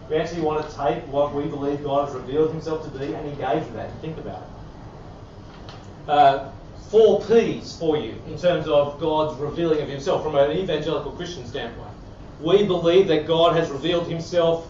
We 0.10 0.16
actually 0.18 0.42
want 0.42 0.68
to 0.68 0.76
take 0.76 1.04
what 1.08 1.34
we 1.34 1.46
believe 1.46 1.84
God 1.84 2.08
has 2.08 2.16
revealed 2.16 2.52
himself 2.52 2.84
to 2.92 2.98
be 2.98 3.14
and 3.14 3.28
engage 3.28 3.64
with 3.64 3.74
that 3.74 3.90
and 3.90 4.02
think 4.02 4.18
about 4.18 4.42
it. 4.42 6.10
Uh, 6.10 6.52
four 6.90 7.22
P's 7.22 7.78
for 7.78 7.98
you 7.98 8.16
in 8.28 8.38
terms 8.38 8.68
of 8.68 9.00
God's 9.00 9.40
revealing 9.40 9.82
of 9.82 9.90
himself 9.90 10.24
from 10.24 10.36
an 10.36 10.52
evangelical 10.52 11.12
Christian 11.12 11.46
standpoint. 11.46 11.92
We 12.42 12.66
believe 12.66 13.08
that 13.08 13.28
God 13.28 13.56
has 13.56 13.70
revealed 13.70 14.08
himself 14.08 14.68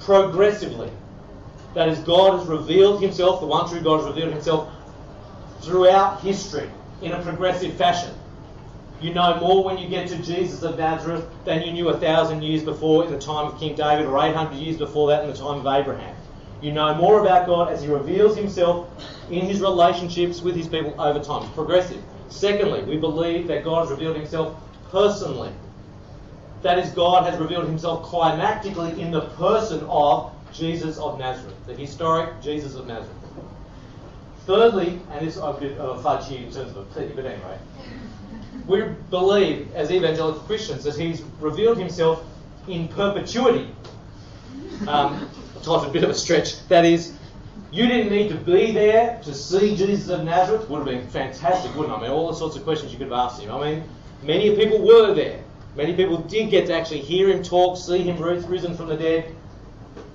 progressively. 0.00 0.90
That 1.74 1.88
is, 1.88 1.98
God 2.00 2.38
has 2.38 2.48
revealed 2.48 3.02
himself, 3.02 3.40
the 3.40 3.46
one 3.46 3.68
true 3.68 3.80
God 3.80 3.98
has 3.98 4.06
revealed 4.06 4.32
himself 4.32 4.72
throughout 5.60 6.20
history 6.20 6.68
in 7.02 7.12
a 7.12 7.22
progressive 7.22 7.74
fashion. 7.74 8.14
You 9.00 9.12
know 9.12 9.38
more 9.40 9.62
when 9.62 9.76
you 9.76 9.88
get 9.88 10.08
to 10.08 10.16
Jesus 10.22 10.62
of 10.62 10.78
Nazareth 10.78 11.26
than 11.44 11.62
you 11.62 11.72
knew 11.72 11.90
a 11.90 11.98
thousand 11.98 12.42
years 12.42 12.62
before 12.62 13.04
in 13.04 13.12
the 13.12 13.18
time 13.18 13.46
of 13.46 13.60
King 13.60 13.76
David 13.76 14.06
or 14.06 14.18
800 14.18 14.54
years 14.56 14.78
before 14.78 15.08
that 15.08 15.22
in 15.24 15.30
the 15.30 15.36
time 15.36 15.58
of 15.58 15.66
Abraham. 15.66 16.16
You 16.62 16.72
know 16.72 16.94
more 16.94 17.20
about 17.20 17.46
God 17.46 17.70
as 17.70 17.82
he 17.82 17.88
reveals 17.88 18.36
himself 18.36 18.88
in 19.30 19.44
his 19.44 19.60
relationships 19.60 20.40
with 20.40 20.56
his 20.56 20.66
people 20.66 20.98
over 20.98 21.22
time. 21.22 21.42
It's 21.44 21.52
progressive. 21.52 22.02
Secondly, 22.28 22.82
we 22.84 22.96
believe 22.96 23.46
that 23.48 23.62
God 23.62 23.82
has 23.82 23.90
revealed 23.90 24.16
himself 24.16 24.56
personally. 24.90 25.52
That 26.62 26.78
is, 26.78 26.90
God 26.90 27.30
has 27.30 27.38
revealed 27.38 27.66
himself 27.66 28.06
climactically 28.06 28.98
in 28.98 29.10
the 29.10 29.22
person 29.36 29.84
of 29.88 30.32
Jesus 30.52 30.98
of 30.98 31.18
Nazareth, 31.18 31.54
the 31.66 31.74
historic 31.74 32.40
Jesus 32.40 32.74
of 32.74 32.86
Nazareth. 32.86 33.10
Thirdly, 34.46 35.00
and 35.10 35.26
this 35.26 35.36
is 35.36 35.42
a 35.42 35.52
bit 35.52 35.76
of 35.78 35.98
a 35.98 36.02
fudge 36.02 36.28
here 36.28 36.38
in 36.38 36.52
terms 36.52 36.70
of 36.70 36.78
a 36.78 37.00
but 37.14 37.26
anyway, 37.26 37.58
we 38.66 38.82
believe 39.10 39.74
as 39.74 39.90
evangelical 39.90 40.40
Christians 40.42 40.84
that 40.84 40.96
he's 40.96 41.22
revealed 41.40 41.78
himself 41.78 42.24
in 42.68 42.88
perpetuity. 42.88 43.70
Um, 44.88 45.28
a 45.66 45.88
bit 45.90 46.04
of 46.04 46.10
a 46.10 46.14
stretch. 46.14 46.66
That 46.68 46.84
is, 46.84 47.12
you 47.72 47.88
didn't 47.88 48.12
need 48.12 48.28
to 48.28 48.36
be 48.36 48.70
there 48.70 49.20
to 49.24 49.34
see 49.34 49.76
Jesus 49.76 50.08
of 50.10 50.24
Nazareth. 50.24 50.68
Would 50.70 50.78
have 50.78 50.86
been 50.86 51.08
fantastic, 51.08 51.74
wouldn't 51.74 51.92
it? 51.92 51.98
I 51.98 52.02
mean, 52.02 52.10
all 52.10 52.28
the 52.28 52.36
sorts 52.36 52.56
of 52.56 52.62
questions 52.62 52.92
you 52.92 52.98
could 52.98 53.08
have 53.08 53.18
asked 53.18 53.40
him. 53.40 53.50
I 53.50 53.72
mean, 53.72 53.84
many 54.22 54.54
people 54.54 54.86
were 54.86 55.12
there. 55.12 55.42
Many 55.76 55.94
people 55.94 56.16
did 56.16 56.50
get 56.50 56.66
to 56.68 56.74
actually 56.74 57.02
hear 57.02 57.28
him 57.28 57.42
talk, 57.42 57.76
see 57.76 57.98
him 57.98 58.20
risen 58.20 58.74
from 58.74 58.88
the 58.88 58.96
dead. 58.96 59.34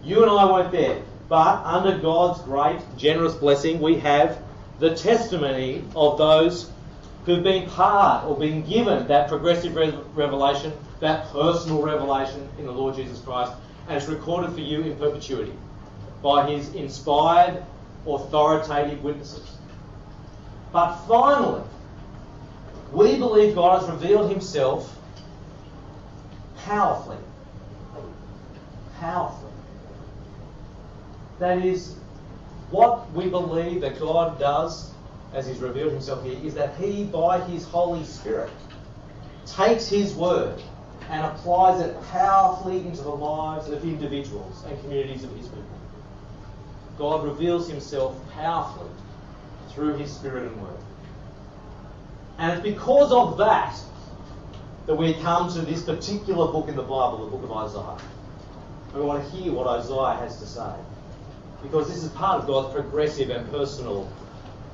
You 0.04 0.24
and 0.24 0.32
I 0.32 0.52
weren't 0.52 0.72
there. 0.72 1.02
But 1.30 1.64
under 1.64 1.98
God's 2.00 2.42
great, 2.42 2.80
generous 2.98 3.36
blessing, 3.36 3.80
we 3.80 3.98
have 4.00 4.42
the 4.80 4.96
testimony 4.96 5.84
of 5.96 6.18
those 6.18 6.72
who've 7.26 7.44
been 7.44 7.70
part 7.70 8.26
or 8.26 8.36
been 8.36 8.64
given 8.64 9.08
that 9.08 9.30
progressive 9.30 9.76
revelation, 10.16 10.74
that 11.00 11.28
personal 11.30 11.84
revelation 11.84 12.50
in 12.58 12.66
the 12.66 12.72
Lord 12.72 12.96
Jesus 12.96 13.22
Christ, 13.22 13.54
and 13.88 13.96
it's 13.96 14.08
recorded 14.08 14.54
for 14.54 14.62
you 14.62 14.82
in 14.82 14.96
perpetuity 14.98 15.54
by 16.24 16.50
his 16.50 16.74
inspired, 16.74 17.64
authoritative 18.08 19.04
witnesses. 19.04 19.58
But 20.72 20.96
finally, 21.08 21.62
we 22.92 23.18
believe 23.18 23.54
God 23.54 23.82
has 23.82 23.90
revealed 23.90 24.32
himself 24.32 24.98
powerfully. 26.66 27.18
Powerfully. 29.00 29.52
That 31.40 31.66
is, 31.66 31.96
what 32.70 33.12
we 33.14 33.28
believe 33.28 33.82
that 33.82 34.00
God 34.00 34.40
does 34.40 34.92
as 35.34 35.48
he's 35.48 35.60
revealed 35.60 35.92
himself 35.92 36.24
here 36.24 36.38
is 36.44 36.54
that 36.54 36.76
he, 36.76 37.06
by 37.06 37.40
his 37.42 37.66
Holy 37.66 38.04
Spirit, 38.04 38.52
takes 39.46 39.88
his 39.88 40.14
word 40.14 40.62
and 41.10 41.26
applies 41.26 41.82
it 41.82 42.02
powerfully 42.12 42.80
into 42.80 43.02
the 43.02 43.10
lives 43.10 43.70
of 43.70 43.84
individuals 43.84 44.64
and 44.68 44.80
communities 44.82 45.24
of 45.24 45.36
his 45.36 45.48
people. 45.48 45.64
God 46.98 47.24
reveals 47.24 47.68
himself 47.70 48.16
powerfully 48.34 48.90
through 49.70 49.96
his 49.98 50.12
Spirit 50.12 50.44
and 50.44 50.62
Word. 50.62 50.78
And 52.38 52.52
it's 52.52 52.62
because 52.62 53.12
of 53.12 53.38
that 53.38 53.78
that 54.92 54.98
we 54.98 55.14
come 55.22 55.50
to 55.50 55.62
this 55.62 55.84
particular 55.84 56.52
book 56.52 56.68
in 56.68 56.76
the 56.76 56.82
Bible, 56.82 57.24
the 57.24 57.38
book 57.38 57.44
of 57.44 57.52
Isaiah. 57.54 57.98
We 58.94 59.00
want 59.00 59.24
to 59.24 59.30
hear 59.32 59.54
what 59.54 59.66
Isaiah 59.66 60.20
has 60.20 60.38
to 60.42 60.46
say. 60.46 60.70
Because 61.64 61.88
this 61.88 62.04
is 62.04 62.10
part 62.10 62.42
of 62.42 62.48
God's 62.48 62.74
progressive 62.74 63.30
and 63.30 63.50
personal, 63.50 64.12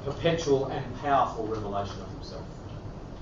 perpetual 0.06 0.66
and 0.70 0.84
powerful 1.02 1.46
revelation 1.46 2.02
of 2.02 2.10
himself. 2.14 2.44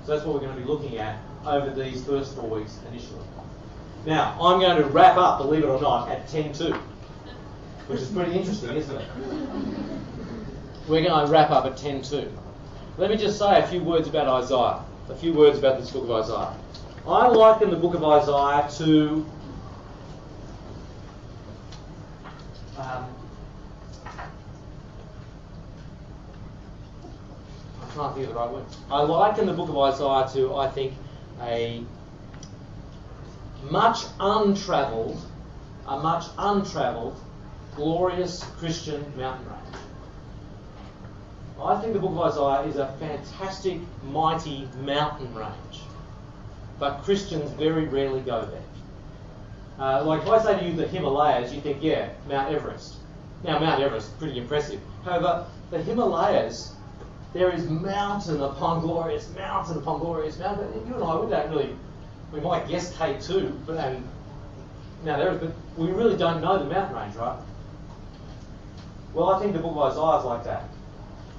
So 0.05 0.13
that's 0.13 0.25
what 0.25 0.35
we're 0.35 0.47
going 0.47 0.55
to 0.55 0.61
be 0.61 0.65
looking 0.65 0.97
at 0.97 1.19
over 1.45 1.69
these 1.69 2.01
first 2.05 2.33
four 2.33 2.49
weeks 2.49 2.79
initially. 2.89 3.19
Now, 4.05 4.37
I'm 4.39 4.61
going 4.61 4.81
to 4.81 4.87
wrap 4.87 5.17
up, 5.17 5.39
believe 5.39 5.65
it 5.65 5.67
or 5.67 5.81
not, 5.81 6.09
at 6.09 6.27
10.2 6.27 6.79
which 7.87 7.99
is 7.99 8.09
pretty 8.09 8.31
interesting, 8.31 8.69
isn't 8.69 8.95
it? 8.95 9.07
We're 10.87 11.03
going 11.03 11.25
to 11.25 11.29
wrap 11.29 11.51
up 11.51 11.65
at 11.65 11.73
10.2. 11.73 12.31
Let 12.97 13.09
me 13.09 13.17
just 13.17 13.37
say 13.37 13.59
a 13.59 13.67
few 13.67 13.83
words 13.83 14.07
about 14.07 14.27
Isaiah, 14.43 14.81
a 15.09 15.15
few 15.15 15.33
words 15.33 15.59
about 15.59 15.77
this 15.81 15.91
book 15.91 16.05
of 16.05 16.11
Isaiah. 16.11 16.55
I 17.07 17.27
liken 17.27 17.69
the 17.69 17.75
book 17.75 17.93
of 17.93 18.03
Isaiah 18.03 18.67
to 18.79 19.25
um, 22.79 23.05
trying 27.93 28.09
to 28.09 28.15
think 28.15 28.27
of 28.27 28.33
the 28.33 28.39
right 28.39 28.51
word. 28.51 28.65
I 28.89 29.01
liken 29.03 29.45
the 29.45 29.53
book 29.53 29.69
of 29.69 29.77
Isaiah 29.77 30.27
to, 30.33 30.55
I 30.55 30.67
think, 30.69 30.95
a 31.41 31.83
much 33.69 33.99
untravelled, 34.19 35.21
a 35.87 35.99
much 35.99 36.25
untravelled 36.39 37.17
glorious 37.75 38.43
Christian 38.57 39.05
mountain 39.15 39.45
range. 39.45 39.77
I 41.61 41.79
think 41.81 41.93
the 41.93 41.99
book 41.99 42.11
of 42.11 42.19
Isaiah 42.19 42.67
is 42.67 42.77
a 42.77 42.87
fantastic, 42.99 43.79
mighty 44.03 44.67
mountain 44.81 45.33
range. 45.35 45.84
But 46.79 47.03
Christians 47.03 47.51
very 47.51 47.85
rarely 47.85 48.21
go 48.21 48.45
there. 48.45 48.61
Uh, 49.79 50.03
like 50.05 50.21
if 50.21 50.29
I 50.29 50.43
say 50.43 50.59
to 50.59 50.65
you 50.65 50.73
the 50.73 50.87
Himalayas, 50.87 51.53
you 51.53 51.61
think, 51.61 51.81
yeah, 51.81 52.09
Mount 52.29 52.53
Everest. 52.53 52.95
Now, 53.43 53.59
Mount 53.59 53.81
Everest 53.81 54.07
is 54.07 54.13
pretty 54.13 54.37
impressive. 54.39 54.79
However, 55.03 55.45
the 55.69 55.81
Himalayas, 55.81 56.73
there 57.33 57.51
is 57.51 57.69
mountain 57.69 58.41
upon 58.41 58.81
glorious 58.81 59.29
mountain 59.35 59.77
upon 59.77 59.99
glorious 59.99 60.39
mountain. 60.39 60.71
You 60.87 60.95
and 60.95 61.03
I, 61.03 61.19
we 61.19 61.29
don't 61.29 61.49
really, 61.49 61.75
we 62.31 62.39
might 62.39 62.67
guess 62.67 62.93
K2, 62.93 63.65
but 63.65 63.77
and 63.77 64.07
now 65.03 65.17
there 65.17 65.31
is, 65.33 65.39
but 65.39 65.51
we 65.77 65.91
really 65.91 66.17
don't 66.17 66.41
know 66.41 66.57
the 66.57 66.65
mountain 66.65 66.95
range, 66.95 67.15
right? 67.15 67.37
Well, 69.13 69.29
I 69.31 69.39
think 69.39 69.53
the 69.53 69.59
book 69.59 69.71
of 69.71 69.91
Isaiah 69.91 70.19
is 70.19 70.25
like 70.25 70.43
that. 70.45 70.69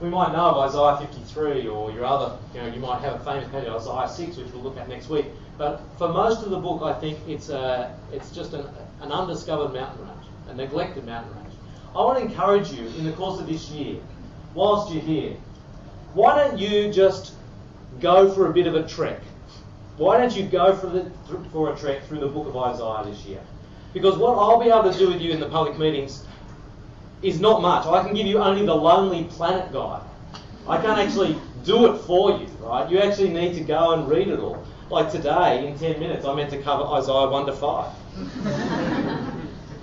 We 0.00 0.10
might 0.10 0.32
know 0.32 0.50
of 0.50 0.58
Isaiah 0.58 1.06
53 1.06 1.68
or 1.68 1.90
your 1.90 2.04
other, 2.04 2.36
you 2.54 2.60
know, 2.60 2.66
you 2.66 2.80
might 2.80 3.00
have 3.00 3.14
a 3.14 3.24
famous 3.24 3.48
passage, 3.48 3.68
Isaiah 3.68 4.26
6, 4.26 4.36
which 4.36 4.52
we'll 4.52 4.62
look 4.62 4.76
at 4.76 4.88
next 4.88 5.08
week. 5.08 5.26
But 5.56 5.80
for 5.96 6.08
most 6.08 6.42
of 6.42 6.50
the 6.50 6.58
book, 6.58 6.82
I 6.82 6.92
think 7.00 7.18
it's, 7.26 7.48
a, 7.48 7.98
it's 8.12 8.30
just 8.30 8.52
an, 8.52 8.66
an 9.00 9.10
undiscovered 9.10 9.72
mountain 9.72 10.06
range, 10.06 10.26
a 10.48 10.54
neglected 10.54 11.06
mountain 11.06 11.34
range. 11.36 11.54
I 11.94 12.00
want 12.00 12.18
to 12.18 12.26
encourage 12.26 12.70
you 12.72 12.86
in 12.88 13.04
the 13.06 13.12
course 13.12 13.40
of 13.40 13.46
this 13.46 13.70
year, 13.70 13.96
whilst 14.54 14.92
you're 14.92 15.02
here, 15.02 15.34
why 16.12 16.36
don't 16.36 16.58
you 16.58 16.92
just 16.92 17.32
go 18.00 18.30
for 18.34 18.50
a 18.50 18.52
bit 18.52 18.66
of 18.66 18.74
a 18.74 18.86
trek? 18.86 19.20
Why 19.96 20.18
don't 20.18 20.36
you 20.36 20.46
go 20.46 20.76
for, 20.76 20.88
the, 20.88 21.10
for 21.52 21.72
a 21.72 21.76
trek 21.76 22.04
through 22.04 22.20
the 22.20 22.28
book 22.28 22.46
of 22.48 22.56
Isaiah 22.56 23.10
this 23.10 23.24
year? 23.24 23.40
Because 23.94 24.18
what 24.18 24.36
I'll 24.36 24.60
be 24.60 24.68
able 24.68 24.92
to 24.92 24.98
do 24.98 25.08
with 25.08 25.22
you 25.22 25.32
in 25.32 25.40
the 25.40 25.48
public 25.48 25.78
meetings 25.78 26.25
is 27.22 27.40
not 27.40 27.62
much. 27.62 27.86
I 27.86 28.02
can 28.04 28.14
give 28.14 28.26
you 28.26 28.38
only 28.38 28.64
the 28.64 28.74
Lonely 28.74 29.24
Planet 29.24 29.72
guide. 29.72 30.02
I 30.68 30.80
can't 30.80 30.98
actually 30.98 31.38
do 31.64 31.92
it 31.92 31.98
for 31.98 32.30
you, 32.38 32.46
right? 32.60 32.90
You 32.90 32.98
actually 32.98 33.30
need 33.30 33.54
to 33.54 33.60
go 33.60 33.92
and 33.92 34.08
read 34.08 34.28
it 34.28 34.38
all. 34.38 34.64
Like 34.90 35.10
today, 35.10 35.66
in 35.66 35.78
10 35.78 35.98
minutes, 35.98 36.24
I 36.24 36.34
meant 36.34 36.50
to 36.50 36.62
cover 36.62 36.84
Isaiah 36.84 37.28
1 37.28 37.46
to 37.46 37.52
5. 37.52 37.92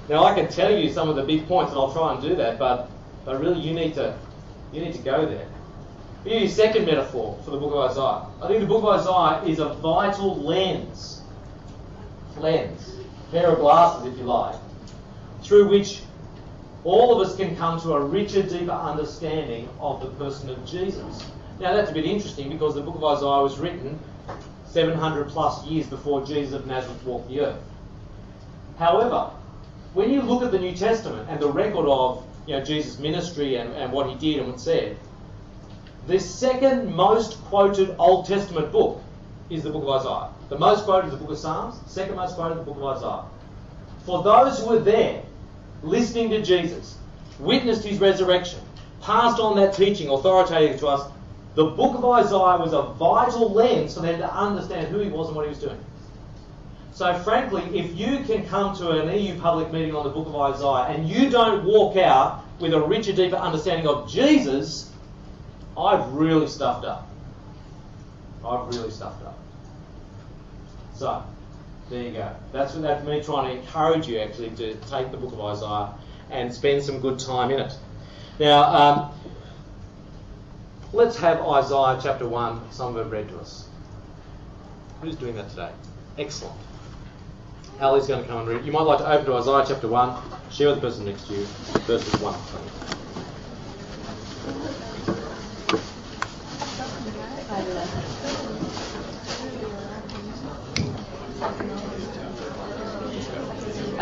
now, 0.09 0.23
I 0.23 0.33
can 0.33 0.47
tell 0.47 0.75
you 0.75 0.91
some 0.91 1.09
of 1.09 1.15
the 1.15 1.23
big 1.23 1.47
points, 1.47 1.71
and 1.71 1.79
I'll 1.79 1.91
try 1.91 2.13
and 2.13 2.21
do 2.21 2.35
that, 2.35 2.57
but, 2.57 2.89
but 3.25 3.39
really, 3.41 3.59
you 3.59 3.73
need 3.73 3.93
to, 3.95 4.17
you 4.71 4.81
need 4.81 4.93
to 4.93 5.01
go 5.01 5.25
there. 5.25 5.47
Here's 6.23 6.41
your 6.41 6.49
second 6.49 6.85
metaphor 6.85 7.37
for 7.43 7.51
the 7.51 7.57
book 7.57 7.73
of 7.73 7.91
Isaiah. 7.91 8.25
I 8.41 8.47
think 8.47 8.61
the 8.61 8.67
book 8.67 8.83
of 8.83 8.99
Isaiah 8.99 9.51
is 9.51 9.59
a 9.59 9.73
vital 9.73 10.37
lens, 10.37 11.21
lens, 12.37 12.95
pair 13.31 13.49
of 13.49 13.59
glasses, 13.59 14.13
if 14.13 14.17
you 14.17 14.23
like, 14.23 14.55
through 15.41 15.67
which 15.67 16.01
all 16.83 17.19
of 17.19 17.27
us 17.27 17.35
can 17.35 17.55
come 17.55 17.79
to 17.81 17.93
a 17.93 18.03
richer, 18.03 18.43
deeper 18.43 18.71
understanding 18.71 19.69
of 19.79 20.01
the 20.01 20.07
person 20.23 20.49
of 20.49 20.65
Jesus. 20.65 21.23
Now, 21.59 21.73
that's 21.73 21.91
a 21.91 21.93
bit 21.93 22.05
interesting 22.05 22.49
because 22.49 22.75
the 22.75 22.81
book 22.81 22.95
of 22.95 23.03
Isaiah 23.03 23.41
was 23.41 23.57
written 23.57 23.99
700 24.67 25.29
plus 25.29 25.65
years 25.65 25.87
before 25.87 26.25
Jesus 26.25 26.53
of 26.53 26.67
Nazareth 26.67 27.03
walked 27.03 27.29
the 27.29 27.41
earth. 27.41 27.61
However, 28.77 29.29
when 29.93 30.11
you 30.11 30.21
look 30.21 30.43
at 30.43 30.51
the 30.51 30.59
New 30.59 30.75
Testament 30.75 31.29
and 31.29 31.39
the 31.39 31.49
record 31.49 31.87
of 31.87 32.25
you 32.47 32.57
know, 32.57 32.63
Jesus' 32.63 32.99
ministry 32.99 33.55
and, 33.57 33.71
and 33.73 33.91
what 33.93 34.09
he 34.09 34.15
did 34.15 34.39
and 34.39 34.49
what 34.49 34.59
said, 34.59 34.97
the 36.07 36.19
second 36.19 36.93
most 36.93 37.39
quoted 37.45 37.95
Old 37.97 38.25
Testament 38.25 38.71
book 38.71 39.01
is 39.49 39.63
the 39.63 39.69
book 39.69 39.83
of 39.83 39.89
Isaiah. 39.89 40.29
The 40.49 40.57
most 40.57 40.83
quoted 40.83 41.07
is 41.07 41.13
the 41.13 41.17
book 41.17 41.31
of 41.31 41.37
Psalms, 41.37 41.79
second 41.85 42.15
most 42.15 42.35
quoted 42.35 42.59
is 42.59 42.65
the 42.65 42.71
book 42.71 42.77
of 42.77 42.97
Isaiah. 42.97 43.23
For 44.05 44.23
those 44.23 44.59
who 44.59 44.69
were 44.71 44.79
there, 44.79 45.23
listening 45.83 46.29
to 46.31 46.41
Jesus, 46.41 46.97
witnessed 47.39 47.83
his 47.83 47.99
resurrection, 47.99 48.59
passed 49.01 49.39
on 49.39 49.55
that 49.57 49.73
teaching 49.73 50.09
authoritatively 50.09 50.79
to 50.79 50.87
us, 50.87 51.11
the 51.55 51.65
book 51.65 51.95
of 51.95 52.05
Isaiah 52.05 52.57
was 52.57 52.73
a 52.73 52.81
vital 52.93 53.51
lens 53.51 53.93
for 53.93 54.01
them 54.01 54.17
to 54.19 54.33
understand 54.33 54.87
who 54.87 54.99
he 54.99 55.09
was 55.09 55.27
and 55.27 55.35
what 55.35 55.45
he 55.45 55.49
was 55.49 55.59
doing. 55.59 55.79
So, 56.93 57.13
frankly, 57.19 57.63
if 57.77 57.97
you 57.97 58.19
can 58.19 58.45
come 58.47 58.75
to 58.77 58.89
an 58.91 59.19
EU 59.19 59.39
public 59.39 59.71
meeting 59.71 59.95
on 59.95 60.03
the 60.03 60.11
book 60.11 60.27
of 60.27 60.35
Isaiah 60.35 60.95
and 60.95 61.09
you 61.09 61.29
don't 61.29 61.65
walk 61.65 61.97
out 61.97 62.43
with 62.59 62.73
a 62.73 62.81
richer, 62.81 63.13
deeper 63.13 63.35
understanding 63.35 63.87
of 63.87 64.09
Jesus, 64.09 64.91
I've 65.77 66.07
really 66.13 66.47
stuffed 66.47 66.85
up. 66.85 67.09
I've 68.45 68.67
really 68.67 68.91
stuffed 68.91 69.23
up. 69.25 69.39
So, 70.95 71.23
there 71.89 72.03
you 72.03 72.11
go. 72.11 72.35
That's, 72.51 72.73
what 72.73 72.83
that's 72.83 73.05
me 73.05 73.21
trying 73.21 73.55
to 73.55 73.61
encourage 73.61 74.07
you 74.07 74.19
actually 74.19 74.51
to 74.51 74.75
take 74.75 75.11
the 75.11 75.17
book 75.17 75.33
of 75.33 75.41
Isaiah 75.41 75.93
and 76.31 76.53
spend 76.53 76.83
some 76.83 76.99
good 76.99 77.19
time 77.19 77.51
in 77.51 77.59
it. 77.59 77.73
Now, 78.39 78.63
um, 78.63 79.11
let's 80.91 81.17
have 81.17 81.39
Isaiah 81.41 81.99
chapter 82.01 82.27
1, 82.27 82.71
some 82.71 82.95
of 82.95 83.07
it 83.07 83.09
read 83.09 83.29
to 83.29 83.37
us. 83.37 83.67
Who's 85.01 85.15
doing 85.15 85.35
that 85.35 85.49
today? 85.49 85.71
Excellent. 86.17 86.55
Ali's 87.79 88.07
going 88.07 88.23
to 88.23 88.29
come 88.29 88.39
and 88.39 88.47
read. 88.47 88.65
You 88.65 88.71
might 88.71 88.83
like 88.83 88.99
to 88.99 89.11
open 89.11 89.25
to 89.25 89.33
Isaiah 89.35 89.65
chapter 89.67 89.87
1, 89.87 90.23
share 90.51 90.69
with 90.69 90.81
the 90.81 90.87
person 90.87 91.05
next 91.05 91.27
to 91.27 91.33
you, 91.33 91.45
verses 91.85 92.19
1 92.21 92.35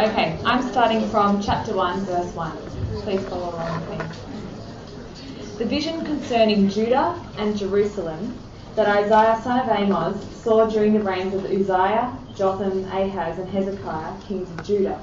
Okay, 0.02 0.36
I'm 0.44 0.68
starting 0.72 1.08
from 1.10 1.40
chapter 1.40 1.76
1, 1.76 2.06
verse 2.06 2.34
1. 2.34 2.58
Please 3.04 3.24
follow 3.28 3.52
along 3.52 3.88
with 3.88 4.00
me. 4.00 5.58
The 5.60 5.66
vision 5.66 6.04
concerning 6.04 6.70
Judah 6.70 7.24
and 7.38 7.56
Jerusalem 7.56 8.36
that 8.76 8.88
Isaiah 8.88 9.40
son 9.44 9.60
of 9.60 9.70
Amos 9.70 10.18
saw 10.42 10.66
during 10.66 10.94
the 10.94 11.04
reigns 11.04 11.36
of 11.36 11.46
Uzziah, 11.46 12.18
Jotham, 12.36 12.84
Ahaz, 12.86 13.38
and 13.38 13.48
Hezekiah, 13.48 14.20
kings 14.28 14.50
of 14.50 14.66
Judah. 14.66 15.00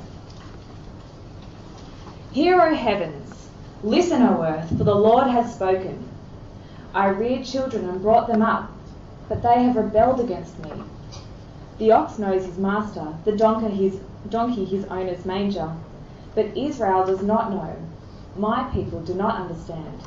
Hear, 2.33 2.61
O 2.61 2.75
heavens, 2.75 3.50
listen, 3.85 4.23
O 4.23 4.43
earth, 4.43 4.76
for 4.76 4.83
the 4.83 4.97
Lord 4.97 5.28
has 5.28 5.55
spoken. 5.55 6.09
I 6.93 7.07
reared 7.11 7.47
children 7.47 7.88
and 7.88 8.02
brought 8.02 8.26
them 8.26 8.43
up, 8.43 8.73
but 9.28 9.45
they 9.45 9.62
have 9.62 9.76
rebelled 9.76 10.19
against 10.19 10.59
me. 10.59 10.73
The 11.78 11.92
ox 11.92 12.18
knows 12.18 12.44
his 12.44 12.58
master, 12.58 13.14
the 13.25 13.37
donkey 13.37 13.68
his, 13.68 14.00
donkey 14.28 14.64
his 14.64 14.85
owner's 14.87 15.25
manger. 15.25 15.73
But 16.35 16.56
Israel 16.56 17.06
does 17.06 17.23
not 17.23 17.52
know. 17.52 17.76
My 18.37 18.64
people 18.73 19.00
do 19.00 19.14
not 19.14 19.40
understand. 19.40 20.02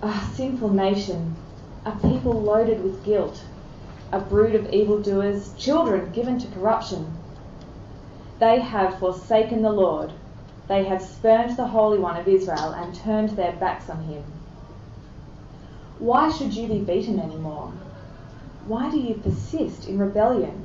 Ah, 0.00 0.30
sinful 0.34 0.70
nation, 0.70 1.34
a 1.84 1.92
people 1.92 2.32
loaded 2.32 2.84
with 2.84 3.04
guilt, 3.04 3.42
a 4.12 4.20
brood 4.20 4.54
of 4.54 4.72
evildoers, 4.72 5.54
children 5.54 6.12
given 6.12 6.38
to 6.38 6.46
corruption. 6.48 7.06
They 8.38 8.60
have 8.60 8.98
forsaken 8.98 9.62
the 9.62 9.72
Lord. 9.72 10.12
They 10.68 10.84
have 10.84 11.02
spurned 11.02 11.56
the 11.56 11.66
Holy 11.68 11.98
One 11.98 12.16
of 12.16 12.28
Israel 12.28 12.70
and 12.70 12.94
turned 12.94 13.30
their 13.30 13.52
backs 13.52 13.90
on 13.90 14.04
him. 14.04 14.22
Why 15.98 16.30
should 16.30 16.54
you 16.54 16.68
be 16.68 16.78
beaten 16.78 17.18
any 17.18 17.36
more? 17.36 17.72
Why 18.66 18.90
do 18.90 18.98
you 18.98 19.16
persist 19.16 19.86
in 19.86 19.98
rebellion? 19.98 20.64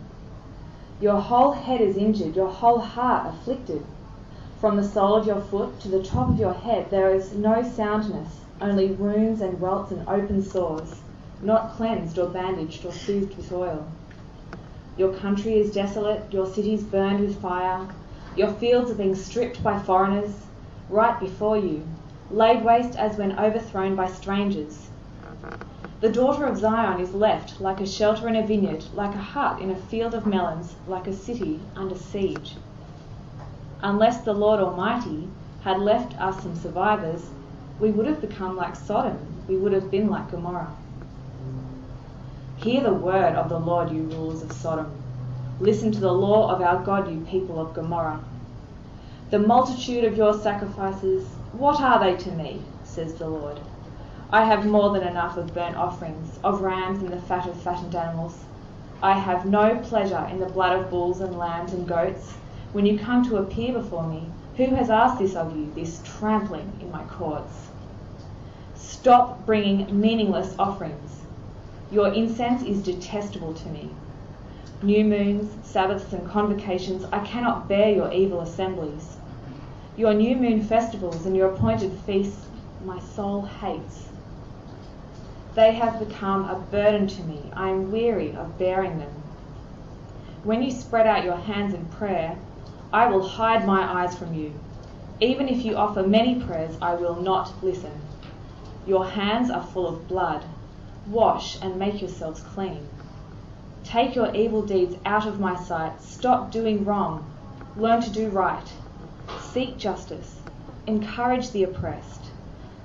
Your 1.01 1.19
whole 1.19 1.51
head 1.51 1.81
is 1.81 1.97
injured, 1.97 2.33
your 2.33 2.47
whole 2.47 2.79
heart 2.79 3.27
afflicted. 3.27 3.83
From 4.61 4.77
the 4.77 4.83
sole 4.83 5.15
of 5.15 5.27
your 5.27 5.41
foot 5.41 5.81
to 5.81 5.89
the 5.89 6.01
top 6.01 6.29
of 6.29 6.39
your 6.39 6.53
head 6.53 6.89
there 6.91 7.13
is 7.13 7.33
no 7.33 7.61
soundness, 7.61 8.39
only 8.61 8.87
wounds 8.87 9.41
and 9.41 9.59
welts 9.59 9.91
and 9.91 10.07
open 10.07 10.41
sores, 10.41 11.01
not 11.41 11.73
cleansed 11.73 12.17
or 12.17 12.29
bandaged 12.29 12.85
or 12.85 12.93
soothed 12.93 13.35
with 13.35 13.51
oil. 13.51 13.85
Your 14.95 15.13
country 15.13 15.59
is 15.59 15.73
desolate, 15.73 16.31
your 16.31 16.45
cities 16.45 16.83
burned 16.83 17.19
with 17.19 17.41
fire, 17.41 17.85
your 18.37 18.53
fields 18.53 18.91
are 18.91 18.95
being 18.95 19.15
stripped 19.15 19.61
by 19.61 19.77
foreigners, 19.77 20.45
right 20.89 21.19
before 21.19 21.57
you, 21.57 21.83
laid 22.31 22.63
waste 22.63 22.97
as 22.97 23.17
when 23.17 23.37
overthrown 23.37 23.95
by 23.95 24.07
strangers. 24.07 24.88
The 26.01 26.09
daughter 26.09 26.45
of 26.45 26.57
Zion 26.57 27.01
is 27.01 27.13
left 27.13 27.59
like 27.59 27.81
a 27.81 27.85
shelter 27.85 28.29
in 28.29 28.37
a 28.37 28.47
vineyard, 28.47 28.85
like 28.95 29.13
a 29.13 29.17
hut 29.17 29.59
in 29.59 29.69
a 29.69 29.75
field 29.75 30.13
of 30.13 30.25
melons, 30.25 30.77
like 30.87 31.07
a 31.07 31.13
city 31.13 31.59
under 31.75 31.95
siege. 31.95 32.55
Unless 33.81 34.21
the 34.21 34.31
Lord 34.31 34.61
Almighty 34.61 35.27
had 35.63 35.81
left 35.81 36.17
us 36.21 36.41
some 36.41 36.55
survivors, 36.55 37.29
we 37.81 37.91
would 37.91 38.05
have 38.05 38.21
become 38.21 38.55
like 38.55 38.77
Sodom, 38.77 39.17
we 39.49 39.57
would 39.57 39.73
have 39.73 39.91
been 39.91 40.09
like 40.09 40.31
Gomorrah. 40.31 40.71
Hear 42.55 42.81
the 42.81 42.93
word 42.93 43.35
of 43.35 43.49
the 43.49 43.59
Lord, 43.59 43.91
you 43.91 44.03
rulers 44.03 44.41
of 44.41 44.53
Sodom. 44.53 44.89
Listen 45.59 45.91
to 45.91 45.99
the 45.99 46.13
law 46.13 46.49
of 46.49 46.61
our 46.61 46.81
God, 46.81 47.11
you 47.11 47.19
people 47.29 47.59
of 47.59 47.73
Gomorrah. 47.73 48.23
The 49.31 49.39
multitude 49.39 50.05
of 50.05 50.15
your 50.15 50.33
sacrifices, 50.33 51.27
what 51.51 51.81
are 51.81 51.99
they 51.99 52.15
to 52.23 52.31
me? 52.31 52.61
says 52.85 53.15
the 53.15 53.27
Lord. 53.27 53.59
I 54.31 54.43
have 54.43 54.63
more 54.63 54.91
than 54.93 55.07
enough 55.07 55.37
of 55.37 55.55
burnt 55.55 55.75
offerings, 55.75 56.37
of 56.43 56.61
rams 56.61 57.01
and 57.01 57.11
the 57.11 57.19
fat 57.19 57.47
of 57.47 57.59
fattened 57.59 57.95
animals. 57.95 58.45
I 59.01 59.13
have 59.13 59.47
no 59.47 59.77
pleasure 59.77 60.27
in 60.29 60.39
the 60.39 60.45
blood 60.45 60.77
of 60.77 60.91
bulls 60.91 61.19
and 61.19 61.35
lambs 61.35 61.73
and 61.73 61.87
goats. 61.87 62.35
When 62.71 62.85
you 62.85 62.99
come 62.99 63.27
to 63.27 63.37
appear 63.37 63.73
before 63.73 64.03
me, 64.05 64.29
who 64.55 64.65
has 64.75 64.91
asked 64.91 65.17
this 65.17 65.35
of 65.35 65.57
you, 65.57 65.71
this 65.73 65.99
trampling 66.03 66.71
in 66.79 66.91
my 66.91 67.03
courts? 67.05 67.69
Stop 68.75 69.47
bringing 69.47 69.99
meaningless 69.99 70.53
offerings. 70.59 71.21
Your 71.89 72.13
incense 72.13 72.61
is 72.61 72.83
detestable 72.83 73.55
to 73.55 73.69
me. 73.69 73.89
New 74.83 75.05
moons, 75.05 75.49
Sabbaths, 75.63 76.13
and 76.13 76.29
convocations, 76.29 77.03
I 77.11 77.25
cannot 77.25 77.67
bear 77.67 77.89
your 77.89 78.13
evil 78.13 78.41
assemblies. 78.41 79.17
Your 79.97 80.13
new 80.13 80.35
moon 80.35 80.61
festivals 80.61 81.25
and 81.25 81.35
your 81.35 81.51
appointed 81.51 81.93
feasts, 82.05 82.45
my 82.85 82.99
soul 82.99 83.41
hates. 83.41 84.09
They 85.55 85.73
have 85.73 85.99
become 85.99 86.45
a 86.45 86.59
burden 86.59 87.07
to 87.07 87.23
me. 87.23 87.51
I 87.55 87.69
am 87.69 87.91
weary 87.91 88.35
of 88.35 88.57
bearing 88.57 88.99
them. 88.99 89.11
When 90.43 90.63
you 90.63 90.71
spread 90.71 91.07
out 91.07 91.23
your 91.23 91.35
hands 91.35 91.73
in 91.73 91.85
prayer, 91.87 92.37
I 92.93 93.07
will 93.07 93.27
hide 93.27 93.65
my 93.65 94.01
eyes 94.01 94.17
from 94.17 94.33
you. 94.33 94.53
Even 95.19 95.49
if 95.49 95.65
you 95.65 95.75
offer 95.75 96.03
many 96.03 96.39
prayers, 96.39 96.77
I 96.81 96.95
will 96.95 97.15
not 97.15 97.51
listen. 97.61 97.99
Your 98.87 99.05
hands 99.05 99.51
are 99.51 99.61
full 99.61 99.87
of 99.87 100.07
blood. 100.07 100.45
Wash 101.09 101.61
and 101.61 101.77
make 101.77 101.99
yourselves 101.99 102.41
clean. 102.41 102.87
Take 103.83 104.15
your 104.15 104.33
evil 104.33 104.61
deeds 104.61 104.95
out 105.05 105.27
of 105.27 105.39
my 105.39 105.55
sight. 105.55 106.01
Stop 106.01 106.51
doing 106.51 106.85
wrong. 106.85 107.25
Learn 107.75 108.01
to 108.01 108.09
do 108.09 108.29
right. 108.29 108.71
Seek 109.39 109.77
justice. 109.77 110.41
Encourage 110.87 111.51
the 111.51 111.63
oppressed. 111.63 112.31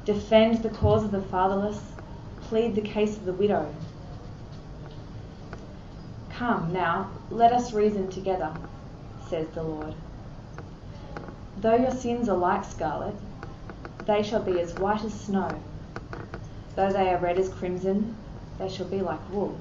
Defend 0.04 0.62
the 0.62 0.70
cause 0.70 1.04
of 1.04 1.10
the 1.10 1.22
fatherless. 1.22 1.93
Plead 2.48 2.74
the 2.74 2.80
case 2.82 3.16
of 3.16 3.24
the 3.24 3.32
widow. 3.32 3.66
Come 6.30 6.72
now, 6.72 7.10
let 7.30 7.52
us 7.52 7.72
reason 7.72 8.10
together, 8.10 8.52
says 9.28 9.48
the 9.54 9.62
Lord. 9.62 9.94
Though 11.56 11.76
your 11.76 11.90
sins 11.90 12.28
are 12.28 12.36
like 12.36 12.64
scarlet, 12.64 13.14
they 14.04 14.22
shall 14.22 14.42
be 14.42 14.60
as 14.60 14.74
white 14.74 15.04
as 15.04 15.14
snow. 15.14 15.58
Though 16.76 16.92
they 16.92 17.08
are 17.14 17.18
red 17.18 17.38
as 17.38 17.48
crimson, 17.48 18.16
they 18.58 18.68
shall 18.68 18.86
be 18.86 19.00
like 19.00 19.32
wool. 19.32 19.56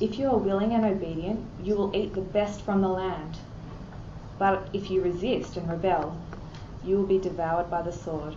If 0.00 0.18
you 0.18 0.28
are 0.28 0.36
willing 0.36 0.72
and 0.74 0.84
obedient, 0.84 1.46
you 1.62 1.76
will 1.76 1.96
eat 1.96 2.14
the 2.14 2.20
best 2.20 2.60
from 2.60 2.82
the 2.82 2.88
land. 2.88 3.38
But 4.38 4.68
if 4.72 4.90
you 4.90 5.02
resist 5.02 5.56
and 5.56 5.68
rebel, 5.68 6.16
you 6.84 6.96
will 6.96 7.06
be 7.06 7.18
devoured 7.18 7.70
by 7.70 7.82
the 7.82 7.92
sword. 7.92 8.36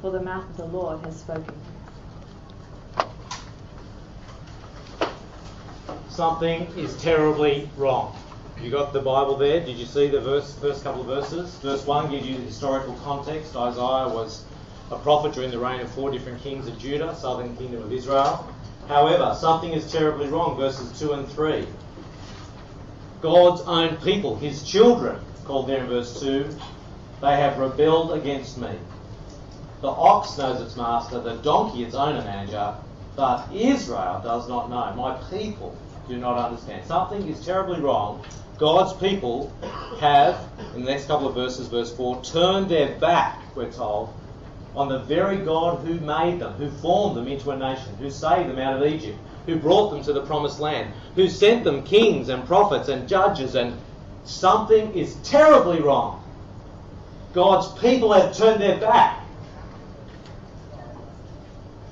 For 0.00 0.10
the 0.10 0.22
mouth 0.22 0.48
of 0.50 0.56
the 0.56 0.64
Lord 0.64 1.00
has 1.00 1.20
spoken. 1.20 1.60
Something 6.10 6.66
is 6.76 7.00
terribly 7.00 7.70
wrong. 7.76 8.14
You 8.60 8.68
got 8.68 8.92
the 8.92 9.00
Bible 9.00 9.36
there? 9.36 9.64
Did 9.64 9.76
you 9.76 9.86
see 9.86 10.08
the 10.08 10.20
verse, 10.20 10.52
first 10.58 10.82
couple 10.82 11.02
of 11.02 11.06
verses? 11.06 11.54
Verse 11.58 11.86
1 11.86 12.10
gives 12.10 12.26
you 12.26 12.36
the 12.36 12.42
historical 12.42 12.94
context. 13.04 13.54
Isaiah 13.56 14.12
was 14.12 14.44
a 14.90 14.98
prophet 14.98 15.32
during 15.32 15.52
the 15.52 15.58
reign 15.58 15.80
of 15.80 15.90
four 15.92 16.10
different 16.10 16.42
kings 16.42 16.66
of 16.66 16.76
Judah, 16.78 17.14
southern 17.14 17.56
kingdom 17.56 17.82
of 17.82 17.92
Israel. 17.92 18.52
However, 18.88 19.36
something 19.38 19.72
is 19.72 19.90
terribly 19.90 20.26
wrong. 20.26 20.56
Verses 20.58 20.98
2 20.98 21.12
and 21.12 21.28
3. 21.28 21.64
God's 23.20 23.62
own 23.62 23.96
people, 23.98 24.36
his 24.36 24.64
children, 24.64 25.20
called 25.44 25.68
there 25.68 25.84
in 25.84 25.88
verse 25.88 26.20
2, 26.20 26.56
they 27.20 27.36
have 27.36 27.56
rebelled 27.58 28.12
against 28.12 28.58
me. 28.58 28.76
The 29.80 29.88
ox 29.88 30.36
knows 30.36 30.60
its 30.60 30.76
master, 30.76 31.20
the 31.20 31.36
donkey 31.36 31.84
its 31.84 31.94
owner 31.94 32.22
manager, 32.22 32.74
but 33.14 33.46
Israel 33.54 34.20
does 34.24 34.48
not 34.48 34.70
know. 34.70 34.92
My 34.96 35.14
people 35.30 35.78
do 36.10 36.18
not 36.18 36.36
understand. 36.36 36.84
Something 36.84 37.26
is 37.28 37.44
terribly 37.44 37.80
wrong. 37.80 38.24
God's 38.58 38.92
people 38.94 39.52
have, 40.00 40.44
in 40.74 40.84
the 40.84 40.90
next 40.90 41.06
couple 41.06 41.28
of 41.28 41.34
verses, 41.34 41.68
verse 41.68 41.94
4, 41.96 42.22
turned 42.22 42.68
their 42.68 42.98
back, 42.98 43.40
we're 43.54 43.72
told, 43.72 44.12
on 44.74 44.88
the 44.88 44.98
very 44.98 45.38
God 45.38 45.86
who 45.86 45.94
made 46.00 46.40
them, 46.40 46.52
who 46.54 46.68
formed 46.68 47.16
them 47.16 47.28
into 47.28 47.50
a 47.50 47.56
nation, 47.56 47.94
who 47.98 48.10
saved 48.10 48.50
them 48.50 48.58
out 48.58 48.76
of 48.76 48.86
Egypt, 48.92 49.16
who 49.46 49.56
brought 49.56 49.90
them 49.90 50.02
to 50.02 50.12
the 50.12 50.22
promised 50.26 50.60
land, 50.60 50.92
who 51.14 51.28
sent 51.28 51.64
them 51.64 51.82
kings 51.84 52.28
and 52.28 52.44
prophets 52.44 52.88
and 52.88 53.08
judges, 53.08 53.54
and 53.54 53.76
something 54.24 54.92
is 54.94 55.14
terribly 55.22 55.80
wrong. 55.80 56.22
God's 57.32 57.80
people 57.80 58.12
have 58.12 58.36
turned 58.36 58.60
their 58.60 58.78
back. 58.78 59.24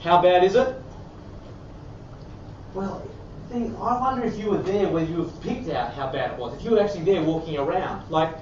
How 0.01 0.21
bad 0.21 0.45
is 0.45 0.55
it? 0.57 0.75
Well, 2.75 3.03
think, 3.51 3.79
I 3.79 4.01
wonder 4.01 4.25
if 4.27 4.39
you 4.39 4.51
were 4.51 4.63
there 4.63 4.89
whether 4.89 5.07
you 5.07 5.23
have 5.23 5.41
picked 5.41 5.69
out 5.71 5.95
how 5.95 6.11
bad 6.13 6.33
it 6.33 6.39
was. 6.39 6.55
If 6.55 6.65
you 6.65 6.73
were 6.73 6.81
actually 6.81 7.05
there 7.05 7.23
walking 7.23 7.59
around. 7.59 8.11
Like, 8.11 8.37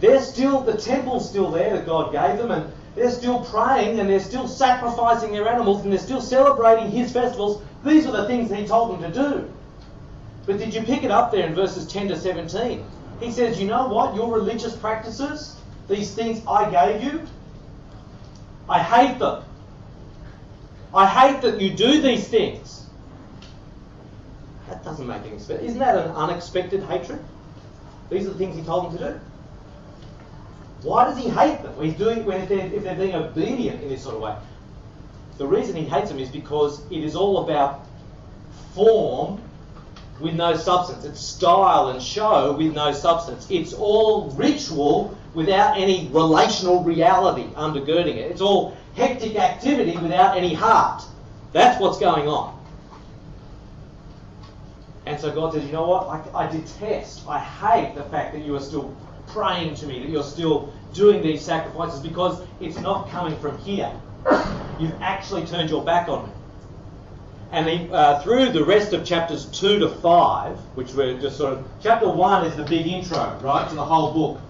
they're 0.00 0.20
still, 0.20 0.60
the 0.60 0.76
temple's 0.76 1.28
still 1.28 1.50
there 1.50 1.76
that 1.76 1.86
God 1.86 2.12
gave 2.12 2.38
them, 2.38 2.50
and 2.50 2.72
they're 2.96 3.10
still 3.10 3.44
praying 3.44 4.00
and 4.00 4.08
they're 4.08 4.18
still 4.18 4.48
sacrificing 4.48 5.30
their 5.30 5.46
animals 5.46 5.82
and 5.82 5.92
they're 5.92 6.00
still 6.00 6.22
celebrating 6.22 6.90
his 6.90 7.12
festivals. 7.12 7.62
These 7.84 8.06
are 8.06 8.12
the 8.12 8.26
things 8.26 8.50
he 8.50 8.66
told 8.66 8.98
them 8.98 9.12
to 9.12 9.18
do. 9.18 9.52
But 10.46 10.58
did 10.58 10.72
you 10.72 10.80
pick 10.80 11.04
it 11.04 11.10
up 11.10 11.30
there 11.30 11.46
in 11.46 11.54
verses 11.54 11.86
10 11.86 12.08
to 12.08 12.18
17? 12.18 12.84
He 13.20 13.30
says, 13.30 13.60
You 13.60 13.68
know 13.68 13.88
what? 13.88 14.14
Your 14.14 14.32
religious 14.32 14.74
practices, 14.74 15.56
these 15.88 16.14
things 16.14 16.42
I 16.48 16.70
gave 16.70 17.04
you, 17.04 17.22
I 18.68 18.82
hate 18.82 19.18
them. 19.18 19.44
I 20.94 21.06
hate 21.06 21.42
that 21.42 21.60
you 21.60 21.74
do 21.74 22.00
these 22.00 22.26
things. 22.28 22.85
That 24.68 24.84
doesn't 24.84 25.06
make 25.06 25.22
any 25.22 25.38
sense. 25.38 25.62
Isn't 25.62 25.78
that 25.78 25.96
an 25.96 26.10
unexpected 26.12 26.82
hatred? 26.84 27.22
These 28.10 28.26
are 28.26 28.30
the 28.30 28.38
things 28.38 28.56
he 28.56 28.62
told 28.62 28.86
them 28.86 28.98
to 28.98 29.12
do. 29.12 29.20
Why 30.82 31.04
does 31.04 31.16
he 31.16 31.28
hate 31.28 31.62
them? 31.62 31.76
When 31.76 31.88
he's 31.88 31.98
doing 31.98 32.24
when 32.24 32.42
if 32.42 32.48
they're, 32.48 32.66
if 32.66 32.82
they're 32.82 32.94
being 32.94 33.14
obedient 33.14 33.82
in 33.82 33.88
this 33.88 34.02
sort 34.02 34.16
of 34.16 34.20
way. 34.20 34.36
The 35.38 35.46
reason 35.46 35.76
he 35.76 35.84
hates 35.84 36.10
them 36.10 36.18
is 36.18 36.30
because 36.30 36.80
it 36.90 37.02
is 37.02 37.14
all 37.14 37.44
about 37.44 37.86
form 38.74 39.40
with 40.20 40.34
no 40.34 40.56
substance. 40.56 41.04
It's 41.04 41.20
style 41.20 41.88
and 41.88 42.02
show 42.02 42.52
with 42.52 42.74
no 42.74 42.92
substance. 42.92 43.46
It's 43.50 43.72
all 43.72 44.30
ritual 44.30 45.16
without 45.34 45.76
any 45.76 46.08
relational 46.12 46.82
reality 46.82 47.44
undergirding 47.54 48.16
it. 48.16 48.30
It's 48.30 48.40
all 48.40 48.76
hectic 48.94 49.36
activity 49.36 49.96
without 49.98 50.36
any 50.36 50.54
heart. 50.54 51.02
That's 51.52 51.80
what's 51.80 51.98
going 51.98 52.28
on. 52.28 52.55
And 55.06 55.20
so 55.20 55.32
God 55.32 55.54
says, 55.54 55.64
you 55.64 55.72
know 55.72 55.86
what? 55.86 56.08
I, 56.08 56.46
I 56.46 56.50
detest, 56.50 57.26
I 57.28 57.38
hate 57.38 57.94
the 57.94 58.02
fact 58.04 58.34
that 58.34 58.44
you 58.44 58.54
are 58.56 58.60
still 58.60 58.94
praying 59.28 59.76
to 59.76 59.86
me, 59.86 60.00
that 60.00 60.08
you're 60.08 60.22
still 60.22 60.72
doing 60.92 61.22
these 61.22 61.42
sacrifices 61.42 62.00
because 62.00 62.42
it's 62.60 62.78
not 62.78 63.08
coming 63.10 63.38
from 63.38 63.56
here. 63.58 63.92
You've 64.80 65.00
actually 65.00 65.46
turned 65.46 65.70
your 65.70 65.84
back 65.84 66.08
on 66.08 66.26
me. 66.26 66.32
And 67.52 67.92
uh, 67.92 68.20
through 68.22 68.50
the 68.50 68.64
rest 68.64 68.92
of 68.92 69.04
chapters 69.04 69.46
2 69.46 69.78
to 69.78 69.88
5, 69.88 70.58
which 70.74 70.92
we're 70.94 71.18
just 71.20 71.36
sort 71.36 71.54
of. 71.54 71.64
Chapter 71.80 72.08
1 72.08 72.46
is 72.46 72.56
the 72.56 72.64
big 72.64 72.86
intro, 72.86 73.38
right, 73.40 73.68
to 73.68 73.74
the 73.74 73.84
whole 73.84 74.12
book. 74.12 74.40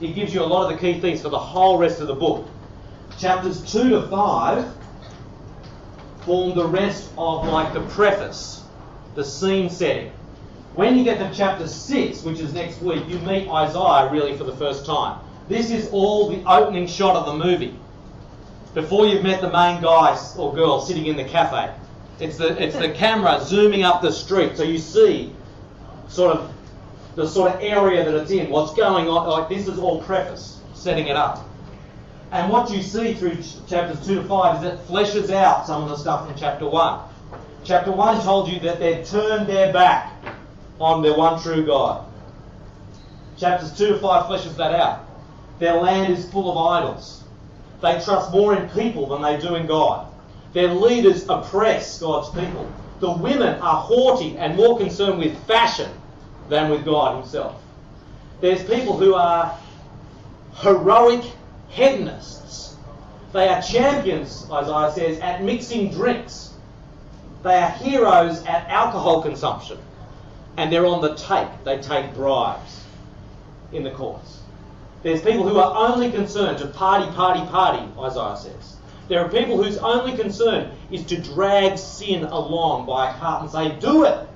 It 0.00 0.14
gives 0.14 0.34
you 0.34 0.42
a 0.42 0.44
lot 0.44 0.70
of 0.70 0.78
the 0.78 0.80
key 0.80 1.00
things 1.00 1.22
for 1.22 1.30
the 1.30 1.38
whole 1.38 1.78
rest 1.78 2.00
of 2.00 2.06
the 2.06 2.14
book. 2.14 2.46
Chapters 3.18 3.72
2 3.72 3.88
to 3.90 4.02
5 4.08 4.74
form 6.20 6.54
the 6.54 6.66
rest 6.66 7.10
of, 7.16 7.48
like, 7.48 7.72
the 7.72 7.80
preface, 7.80 8.62
the 9.18 9.24
scene 9.24 9.68
setting. 9.68 10.12
When 10.76 10.96
you 10.96 11.02
get 11.02 11.18
to 11.18 11.36
chapter 11.36 11.66
6, 11.66 12.22
which 12.22 12.38
is 12.38 12.54
next 12.54 12.80
week, 12.80 13.02
you 13.08 13.18
meet 13.18 13.48
Isaiah 13.48 14.08
really 14.12 14.38
for 14.38 14.44
the 14.44 14.54
first 14.54 14.86
time. 14.86 15.18
This 15.48 15.72
is 15.72 15.88
all 15.90 16.28
the 16.28 16.48
opening 16.48 16.86
shot 16.86 17.16
of 17.16 17.26
the 17.26 17.44
movie. 17.44 17.76
Before 18.74 19.08
you've 19.08 19.24
met 19.24 19.40
the 19.40 19.50
main 19.50 19.82
guy 19.82 20.16
or 20.36 20.54
girl 20.54 20.80
sitting 20.80 21.06
in 21.06 21.16
the 21.16 21.24
cafe. 21.24 21.74
It's 22.20 22.36
the, 22.36 22.62
it's 22.62 22.76
the 22.76 22.90
camera 22.90 23.40
zooming 23.42 23.82
up 23.82 24.02
the 24.02 24.12
street 24.12 24.56
so 24.56 24.62
you 24.62 24.78
see 24.78 25.32
sort 26.06 26.36
of 26.36 26.52
the 27.16 27.26
sort 27.26 27.52
of 27.52 27.60
area 27.60 28.04
that 28.04 28.14
it's 28.14 28.30
in, 28.30 28.48
what's 28.50 28.72
going 28.74 29.08
on. 29.08 29.28
Like 29.28 29.48
this 29.48 29.66
is 29.66 29.80
all 29.80 30.00
preface, 30.00 30.60
setting 30.74 31.08
it 31.08 31.16
up. 31.16 31.44
And 32.30 32.52
what 32.52 32.70
you 32.70 32.82
see 32.82 33.14
through 33.14 33.38
chapters 33.66 34.06
2 34.06 34.14
to 34.14 34.24
5 34.28 34.64
is 34.64 34.72
it 34.74 34.86
fleshes 34.86 35.30
out 35.30 35.66
some 35.66 35.82
of 35.82 35.88
the 35.88 35.96
stuff 35.96 36.30
in 36.30 36.36
chapter 36.36 36.68
1. 36.68 37.07
Chapter 37.64 37.92
1 37.92 38.22
told 38.22 38.48
you 38.48 38.60
that 38.60 38.78
they'd 38.78 39.04
turned 39.04 39.46
their 39.46 39.72
back 39.72 40.12
on 40.80 41.02
their 41.02 41.16
one 41.16 41.40
true 41.40 41.66
God. 41.66 42.04
Chapters 43.36 43.76
2 43.76 43.88
to 43.88 43.98
5 43.98 44.26
fleshes 44.26 44.56
that 44.56 44.74
out. 44.74 45.06
Their 45.58 45.74
land 45.74 46.12
is 46.12 46.30
full 46.30 46.50
of 46.50 46.56
idols. 46.56 47.24
They 47.80 48.00
trust 48.00 48.32
more 48.32 48.56
in 48.56 48.68
people 48.70 49.06
than 49.06 49.22
they 49.22 49.38
do 49.38 49.54
in 49.54 49.66
God. 49.66 50.12
Their 50.52 50.68
leaders 50.68 51.28
oppress 51.28 52.00
God's 52.00 52.30
people. 52.30 52.70
The 53.00 53.12
women 53.12 53.60
are 53.60 53.80
haughty 53.80 54.36
and 54.38 54.56
more 54.56 54.78
concerned 54.78 55.18
with 55.18 55.38
fashion 55.46 55.90
than 56.48 56.70
with 56.70 56.84
God 56.84 57.20
Himself. 57.20 57.62
There's 58.40 58.62
people 58.64 58.96
who 58.96 59.14
are 59.14 59.56
heroic 60.54 61.24
hedonists. 61.68 62.76
They 63.32 63.48
are 63.48 63.60
champions, 63.62 64.46
Isaiah 64.50 64.92
says, 64.92 65.20
at 65.20 65.42
mixing 65.44 65.90
drinks. 65.92 66.47
They 67.42 67.54
are 67.54 67.70
heroes 67.70 68.44
at 68.44 68.68
alcohol 68.68 69.22
consumption. 69.22 69.78
And 70.56 70.72
they're 70.72 70.86
on 70.86 71.00
the 71.00 71.14
take. 71.14 71.48
They 71.64 71.78
take 71.78 72.14
bribes 72.14 72.84
in 73.72 73.84
the 73.84 73.90
courts. 73.90 74.42
There's 75.02 75.22
people 75.22 75.48
who 75.48 75.58
are 75.58 75.90
only 75.90 76.10
concerned 76.10 76.58
to 76.58 76.66
party, 76.66 77.10
party, 77.12 77.40
party, 77.46 77.86
Isaiah 77.98 78.36
says. 78.36 78.76
There 79.08 79.24
are 79.24 79.28
people 79.28 79.62
whose 79.62 79.78
only 79.78 80.16
concern 80.16 80.72
is 80.90 81.04
to 81.06 81.16
drag 81.16 81.78
sin 81.78 82.24
along 82.24 82.86
by 82.86 83.10
a 83.10 83.14
cart 83.18 83.42
and 83.42 83.50
say, 83.50 83.78
do 83.80 84.04
it. 84.04 84.28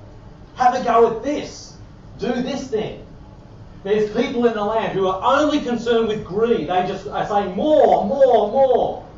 Have 0.54 0.74
a 0.74 0.84
go 0.84 1.16
at 1.16 1.22
this. 1.22 1.76
Do 2.18 2.32
this 2.32 2.68
thing. 2.68 3.04
There's 3.84 4.10
people 4.12 4.46
in 4.46 4.54
the 4.54 4.64
land 4.64 4.92
who 4.92 5.08
are 5.08 5.40
only 5.40 5.60
concerned 5.60 6.08
with 6.08 6.24
greed. 6.24 6.68
They 6.68 6.86
just 6.86 7.08
are 7.08 7.26
saying 7.26 7.56
more, 7.56 8.06
more, 8.06 8.50
more. 8.50 9.08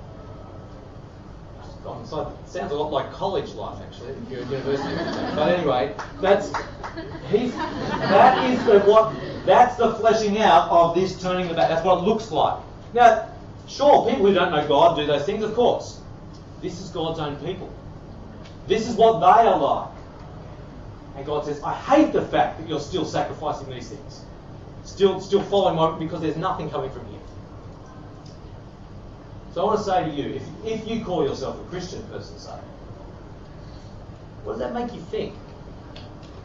So 2.06 2.34
it 2.42 2.48
sounds 2.48 2.72
a 2.72 2.74
lot 2.74 2.92
like 2.92 3.12
college 3.12 3.50
life, 3.52 3.78
actually, 3.82 4.10
if 4.10 4.30
you're 4.30 4.42
at 4.42 4.50
university. 4.50 4.94
but 5.34 5.48
anyway, 5.48 5.94
that's 6.20 6.50
he's, 7.30 7.54
that 7.54 8.50
is 8.50 8.64
the, 8.64 8.80
what 8.80 9.14
that's 9.44 9.76
the 9.76 9.94
fleshing 9.94 10.38
out 10.38 10.70
of 10.70 10.94
this 10.94 11.20
turning 11.20 11.48
the 11.48 11.54
back. 11.54 11.68
That's 11.68 11.84
what 11.84 11.98
it 11.98 12.04
looks 12.04 12.30
like. 12.30 12.58
Now, 12.94 13.28
Sure, 13.66 14.08
people 14.08 14.26
who 14.26 14.34
don't 14.34 14.52
know 14.52 14.66
God 14.68 14.96
do 14.96 15.06
those 15.06 15.24
things, 15.24 15.42
of 15.42 15.54
course. 15.54 16.00
This 16.60 16.80
is 16.80 16.90
God's 16.90 17.18
own 17.18 17.36
people. 17.36 17.72
This 18.66 18.88
is 18.88 18.94
what 18.94 19.20
they 19.20 19.48
are 19.48 19.58
like. 19.58 19.90
And 21.16 21.26
God 21.26 21.44
says, 21.44 21.62
I 21.62 21.74
hate 21.74 22.12
the 22.12 22.22
fact 22.22 22.58
that 22.58 22.68
you're 22.68 22.80
still 22.80 23.04
sacrificing 23.04 23.70
these 23.70 23.88
things. 23.88 24.22
Still, 24.84 25.20
still 25.20 25.42
following 25.42 25.76
my, 25.76 25.98
because 25.98 26.20
there's 26.20 26.36
nothing 26.36 26.68
coming 26.70 26.90
from 26.90 27.06
here. 27.06 27.20
So 29.54 29.62
I 29.62 29.64
want 29.66 29.78
to 29.78 29.84
say 29.84 30.04
to 30.04 30.10
you, 30.10 30.34
if, 30.34 30.42
if 30.64 30.88
you 30.88 31.04
call 31.04 31.24
yourself 31.24 31.60
a 31.60 31.70
Christian 31.70 32.02
person, 32.08 32.36
say, 32.40 32.58
what 34.42 34.54
does 34.54 34.58
that 34.58 34.74
make 34.74 34.92
you 34.92 35.00
think 35.00 35.32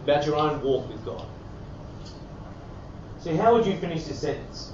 about 0.03 0.27
your 0.27 0.35
own 0.35 0.61
walk 0.61 0.87
with 0.87 1.03
God? 1.03 1.25
See, 3.19 3.35
how 3.35 3.55
would 3.55 3.65
you 3.65 3.75
finish 3.77 4.03
this 4.03 4.19
sentence? 4.19 4.73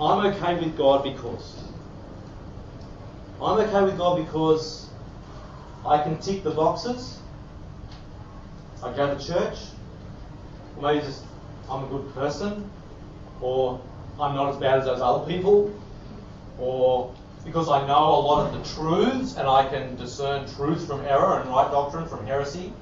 I'm 0.00 0.24
okay 0.32 0.54
with 0.58 0.74
God 0.74 1.04
because. 1.04 1.62
I'm 3.42 3.60
okay 3.60 3.82
with 3.82 3.98
God 3.98 4.24
because 4.24 4.88
I 5.84 6.02
can 6.02 6.18
tick 6.18 6.42
the 6.42 6.52
boxes. 6.52 7.18
I 8.82 8.90
go 8.96 9.14
to 9.14 9.22
church. 9.22 9.58
Or 10.78 10.82
maybe 10.82 11.04
just 11.04 11.24
I'm 11.68 11.84
a 11.84 11.88
good 11.88 12.14
person. 12.14 12.70
Or 13.42 13.82
I'm 14.18 14.34
not 14.34 14.54
as 14.54 14.56
bad 14.56 14.78
as 14.78 14.86
those 14.86 15.02
other 15.02 15.26
people. 15.26 15.70
Or 16.58 17.14
because 17.44 17.68
I 17.68 17.86
know 17.86 17.98
a 17.98 18.22
lot 18.22 18.46
of 18.46 18.52
the 18.52 18.74
truths 18.74 19.36
and 19.36 19.48
I 19.48 19.68
can 19.68 19.96
discern 19.96 20.48
truth 20.54 20.86
from 20.86 21.00
error 21.02 21.40
and 21.40 21.48
right 21.50 21.70
doctrine 21.70 22.06
from 22.06 22.24
heresy. 22.26 22.72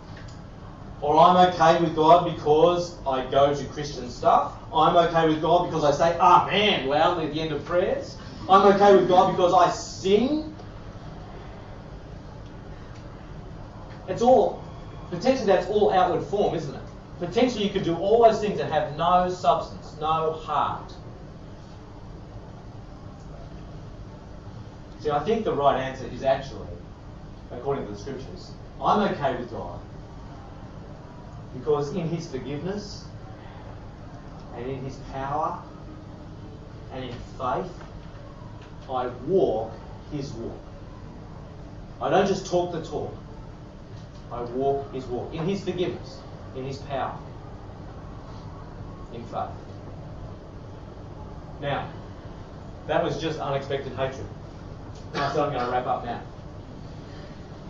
Or 1.00 1.18
I'm 1.18 1.48
okay 1.48 1.82
with 1.82 1.96
God 1.96 2.34
because 2.34 2.96
I 3.06 3.28
go 3.30 3.54
to 3.54 3.64
Christian 3.68 4.10
stuff. 4.10 4.52
I'm 4.72 4.96
okay 4.96 5.28
with 5.28 5.40
God 5.40 5.66
because 5.66 5.84
I 5.84 5.92
say 5.92 6.16
ah, 6.20 6.46
Amen 6.48 6.88
loudly 6.88 7.26
at 7.26 7.32
the 7.32 7.40
end 7.40 7.52
of 7.52 7.64
prayers. 7.64 8.16
I'm 8.48 8.66
okay 8.74 8.96
with 8.96 9.08
God 9.08 9.32
because 9.32 9.54
I 9.54 9.70
sing. 9.70 10.54
It's 14.08 14.22
all, 14.22 14.62
potentially 15.08 15.46
that's 15.46 15.68
all 15.68 15.92
outward 15.92 16.24
form, 16.26 16.54
isn't 16.54 16.74
it? 16.74 16.82
Potentially 17.18 17.64
you 17.64 17.70
could 17.70 17.84
do 17.84 17.96
all 17.96 18.24
those 18.24 18.40
things 18.40 18.60
and 18.60 18.70
have 18.72 18.96
no 18.96 19.30
substance, 19.30 19.94
no 20.00 20.32
heart. 20.32 20.92
See, 25.00 25.10
I 25.10 25.18
think 25.20 25.44
the 25.44 25.54
right 25.54 25.80
answer 25.80 26.06
is 26.12 26.22
actually, 26.22 26.68
according 27.50 27.86
to 27.86 27.92
the 27.92 27.98
scriptures, 27.98 28.50
I'm 28.80 29.12
okay 29.12 29.34
with 29.36 29.50
God 29.50 29.80
because 31.54 31.94
in 31.94 32.06
his 32.08 32.30
forgiveness 32.30 33.06
and 34.56 34.66
in 34.70 34.84
his 34.84 34.96
power 35.12 35.62
and 36.92 37.04
in 37.04 37.14
faith, 37.38 37.72
I 38.90 39.06
walk 39.26 39.72
his 40.12 40.32
walk. 40.32 40.58
I 42.02 42.10
don't 42.10 42.26
just 42.26 42.46
talk 42.46 42.72
the 42.72 42.84
talk, 42.84 43.14
I 44.30 44.42
walk 44.42 44.92
his 44.92 45.06
walk. 45.06 45.32
In 45.32 45.46
his 45.46 45.64
forgiveness, 45.64 46.18
in 46.56 46.64
his 46.64 46.78
power, 46.78 47.18
in 49.14 49.22
faith. 49.24 49.48
Now, 51.60 51.88
that 52.86 53.02
was 53.02 53.20
just 53.20 53.38
unexpected 53.38 53.92
hatred. 53.94 54.26
So 55.14 55.44
I'm 55.44 55.52
going 55.52 55.64
to 55.64 55.70
wrap 55.70 55.86
up 55.86 56.04
now. 56.04 56.22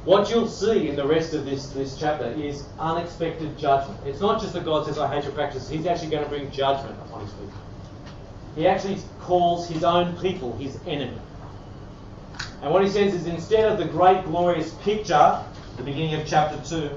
What 0.05 0.31
you'll 0.31 0.49
see 0.49 0.89
in 0.89 0.97
the 0.97 1.07
rest 1.07 1.35
of 1.35 1.45
this, 1.45 1.71
this 1.71 1.99
chapter 1.99 2.27
is 2.27 2.65
unexpected 2.79 3.59
judgment. 3.59 4.01
It's 4.07 4.21
not 4.21 4.41
just 4.41 4.55
that 4.55 4.65
God 4.65 4.87
says, 4.87 4.99
I 4.99 5.13
hate 5.13 5.25
your 5.25 5.33
practices. 5.33 5.69
He's 5.69 5.85
actually 5.87 6.11
going 6.11 6.25
to 6.25 6.29
bring 6.29 6.51
judgment 6.51 6.99
upon 7.07 7.23
his 7.23 7.33
people. 7.35 7.53
he 8.57 8.67
actually 8.67 8.99
calls 9.21 9.69
his 9.69 9.85
own 9.85 10.17
people 10.19 10.57
his 10.57 10.79
enemy. 10.87 11.19
And 12.63 12.73
what 12.73 12.83
he 12.83 12.89
says 12.91 13.15
is 13.15 13.27
instead 13.27 13.71
of 13.71 13.79
the 13.79 13.85
great 13.85 14.25
glorious 14.25 14.73
picture, 14.83 15.43
the 15.77 15.83
beginning 15.83 16.15
of 16.15 16.27
chapter 16.27 16.59
2, 16.69 16.89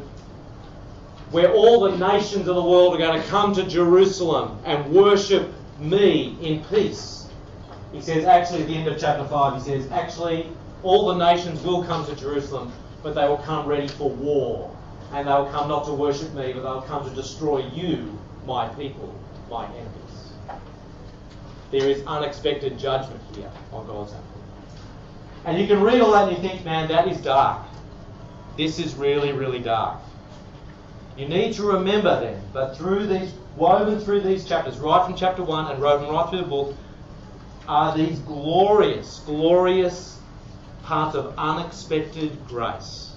where 1.32 1.52
all 1.52 1.82
the 1.90 1.98
nations 1.98 2.48
of 2.48 2.56
the 2.56 2.64
world 2.64 2.94
are 2.94 2.98
going 2.98 3.22
to 3.22 3.28
come 3.28 3.54
to 3.56 3.64
Jerusalem 3.64 4.60
and 4.66 4.94
worship 4.94 5.52
me 5.80 6.38
in 6.42 6.64
peace. 6.66 7.28
He 7.94 8.02
says, 8.02 8.26
actually, 8.26 8.64
at 8.64 8.68
the 8.68 8.76
end 8.76 8.88
of 8.88 9.00
chapter 9.00 9.24
5, 9.24 9.54
he 9.54 9.70
says, 9.70 9.90
actually, 9.92 10.50
all 10.82 11.16
the 11.16 11.34
nations 11.34 11.62
will 11.62 11.84
come 11.84 12.06
to 12.08 12.16
Jerusalem, 12.16 12.74
but 13.04 13.14
they 13.14 13.26
will 13.28 13.38
come 13.38 13.68
ready 13.68 13.88
for 13.88 14.10
war. 14.10 14.76
And 15.14 15.28
they 15.28 15.32
will 15.32 15.46
come 15.46 15.70
not 15.70 15.86
to 15.86 15.94
worship 15.94 16.34
me, 16.34 16.54
but 16.54 16.64
they 16.64 16.70
will 16.70 16.82
come 16.82 17.08
to 17.08 17.16
destroy 17.16 17.68
you, 17.68 18.20
my 18.48 18.68
people, 18.70 19.14
my 19.50 19.66
enemies. 19.68 20.34
There 21.72 21.88
is 21.88 22.04
unexpected 22.08 22.80
judgment 22.80 23.22
here 23.36 23.52
on 23.72 23.86
God's 23.86 24.12
hand. 24.12 24.26
And 25.46 25.60
you 25.60 25.68
can 25.68 25.82
read 25.82 26.02
all 26.02 26.12
that 26.14 26.30
and 26.30 26.38
you 26.38 26.50
think, 26.50 26.66
man, 26.66 26.88
that 26.88 27.08
is 27.08 27.18
dark. 27.18 27.64
This 28.58 28.80
is 28.80 28.96
really, 28.96 29.32
really 29.32 29.60
dark. 29.60 30.00
You 31.18 31.28
need 31.28 31.54
to 31.56 31.64
remember 31.64 32.20
then 32.20 32.42
that 32.54 32.76
through 32.76 33.08
these, 33.08 33.32
woven 33.56 34.00
through 34.00 34.22
these 34.22 34.46
chapters, 34.46 34.78
right 34.80 35.06
from 35.06 35.16
chapter 35.16 35.44
1 35.44 35.72
and 35.72 35.82
woven 35.82 36.10
right 36.10 36.28
through 36.30 36.40
the 36.40 36.46
book, 36.46 36.76
are 37.68 37.96
these 37.98 38.20
glorious, 38.20 39.22
glorious 39.26 40.20
parts 40.84 41.16
of 41.16 41.34
unexpected 41.38 42.38
grace. 42.48 43.12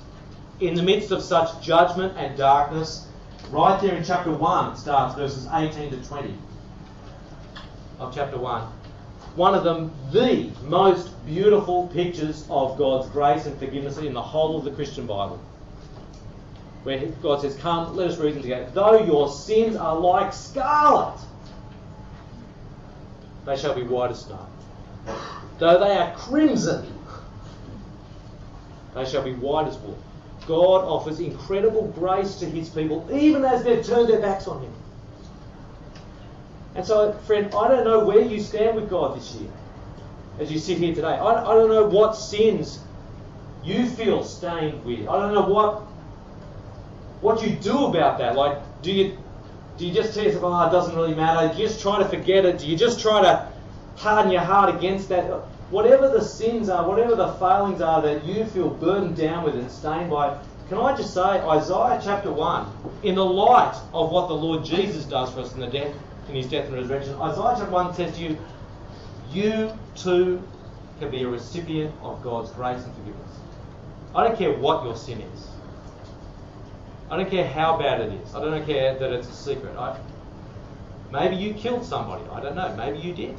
In 0.61 0.75
the 0.75 0.83
midst 0.83 1.11
of 1.11 1.23
such 1.23 1.61
judgment 1.63 2.15
and 2.17 2.37
darkness, 2.37 3.09
right 3.51 3.81
there 3.81 3.95
in 3.95 4.05
chapter 4.05 4.31
1, 4.31 4.73
it 4.73 4.77
starts 4.77 5.15
verses 5.15 5.49
18 5.53 5.91
to 5.91 5.97
20 6.09 6.35
of 7.99 8.15
chapter 8.15 8.39
1. 8.39 8.63
One 9.35 9.55
of 9.55 9.65
them, 9.65 9.93
the 10.13 10.51
most 10.63 11.11
beautiful 11.27 11.89
pictures 11.89 12.47
of 12.49 12.79
God's 12.79 13.09
grace 13.11 13.47
and 13.47 13.59
forgiveness 13.59 13.99
in 13.99 14.15
the 14.15 14.23
whole 14.23 14.57
of 14.57 14.65
the 14.65 14.71
Christian 14.71 15.07
Bible 15.07 15.41
where 16.87 17.05
God 17.21 17.41
says, 17.41 17.57
Come, 17.57 17.97
let 17.97 18.13
us 18.13 18.19
reason 18.19 18.43
together. 18.43 18.71
Though 18.73 19.05
your 19.05 19.29
sins 19.29 19.75
are 19.75 19.99
like 19.99 20.33
scarlet, 20.33 21.19
they 23.47 23.57
shall 23.57 23.75
be 23.75 23.83
white 23.83 24.11
as 24.11 24.25
snow. 24.25 24.47
Though 25.59 25.79
they 25.79 25.97
are 25.97 26.15
crimson, 26.17 26.93
they 28.95 29.05
shall 29.05 29.23
be 29.23 29.35
white 29.35 29.69
as 29.69 29.79
wool. 29.79 29.99
God 30.47 30.85
offers 30.85 31.21
incredible 31.21 31.89
grace 31.99 32.37
to 32.37 32.47
his 32.47 32.69
people, 32.69 33.09
even 33.13 33.45
as 33.45 33.65
they've 33.65 33.85
turned 33.85 34.09
their 34.09 34.21
backs 34.21 34.47
on 34.47 34.63
him. 34.63 34.73
And 36.75 36.85
so, 36.85 37.13
friend, 37.27 37.47
I 37.55 37.69
don't 37.69 37.85
know 37.85 38.05
where 38.05 38.21
you 38.21 38.41
stand 38.41 38.77
with 38.77 38.91
God 38.91 39.17
this 39.17 39.35
year 39.37 39.51
as 40.39 40.53
you 40.53 40.59
sit 40.59 40.79
here 40.79 40.95
today. 40.95 41.09
I, 41.09 41.51
I 41.51 41.55
don't 41.55 41.71
know 41.71 41.87
what 41.87 42.17
sins 42.17 42.81
you 43.65 43.89
feel 43.89 44.23
stained 44.23 44.85
with. 44.85 45.09
I 45.09 45.19
don't 45.19 45.35
know 45.35 45.47
what 45.47 45.83
what 47.23 47.43
you 47.43 47.57
do 47.57 47.87
about 47.87 48.19
that? 48.19 48.37
Like, 48.37 48.59
do 48.83 48.93
you 48.93 49.19
do 49.77 49.87
you 49.87 49.93
just 49.93 50.17
yourself, 50.17 50.43
oh, 50.45 50.67
it 50.67 50.71
doesn't 50.71 50.97
really 50.97 51.15
matter? 51.15 51.53
Do 51.53 51.61
you 51.61 51.69
just 51.69 51.81
try 51.81 51.99
to 51.99 52.09
forget 52.09 52.45
it? 52.45 52.59
Do 52.59 52.67
you 52.67 52.77
just 52.77 53.01
try 53.01 53.21
to 53.23 53.53
harden 53.97 54.33
your 54.33 54.43
heart 54.43 54.75
against 54.75 55.09
that? 55.11 55.25
Whatever 55.71 56.09
the 56.09 56.23
sins 56.23 56.69
are, 56.69 56.89
whatever 56.89 57.15
the 57.15 57.33
failings 57.35 57.81
are 57.81 58.01
that 58.03 58.25
you 58.25 58.47
feel 58.47 58.71
burdened 58.71 59.17
down 59.17 59.45
with 59.45 59.55
and 59.55 59.71
stained 59.71 60.11
by, 60.11 60.39
can 60.69 60.79
I 60.79 60.97
just 60.97 61.13
say, 61.13 61.21
Isaiah 61.21 62.01
chapter 62.03 62.33
1, 62.33 62.67
in 63.03 63.15
the 63.15 63.25
light 63.25 63.77
of 63.93 64.11
what 64.11 64.29
the 64.29 64.35
Lord 64.35 64.65
Jesus 64.65 65.05
does 65.05 65.33
for 65.33 65.41
us 65.41 65.55
in 65.55 65.61
the 65.61 65.67
death, 65.67 65.95
in 66.29 66.35
his 66.35 66.49
death 66.49 66.67
and 66.67 66.75
resurrection, 66.75 67.15
Isaiah 67.21 67.55
chapter 67.59 67.71
1 67.71 67.95
says 67.95 68.17
to 68.17 68.23
you, 68.23 68.39
you 69.31 69.73
too 69.95 70.43
can 70.99 71.11
be 71.11 71.23
a 71.23 71.29
recipient 71.29 71.95
of 72.03 72.23
God's 72.23 72.51
grace 72.53 72.83
and 72.83 72.95
forgiveness. 72.95 73.39
I 74.15 74.27
don't 74.27 74.39
care 74.39 74.53
what 74.53 74.85
your 74.85 74.97
sin 74.97 75.21
is. 75.21 75.49
I 77.11 77.17
don't 77.17 77.31
care 77.31 77.47
how 77.47 77.77
bad 77.77 78.01
it 78.01 78.13
is. 78.13 78.35
I 78.35 78.41
don't 78.41 78.67
care 78.67 78.99
that 78.99 79.13
it's 79.13 79.29
a 79.29 79.33
secret. 79.33 79.77
I, 79.77 79.99
maybe 81.13 81.37
you 81.37 81.55
killed 81.55 81.85
somebody. 81.85 82.25
I 82.31 82.41
don't 82.41 82.57
know. 82.57 82.75
Maybe 82.77 82.99
you 82.99 83.15
did. 83.15 83.39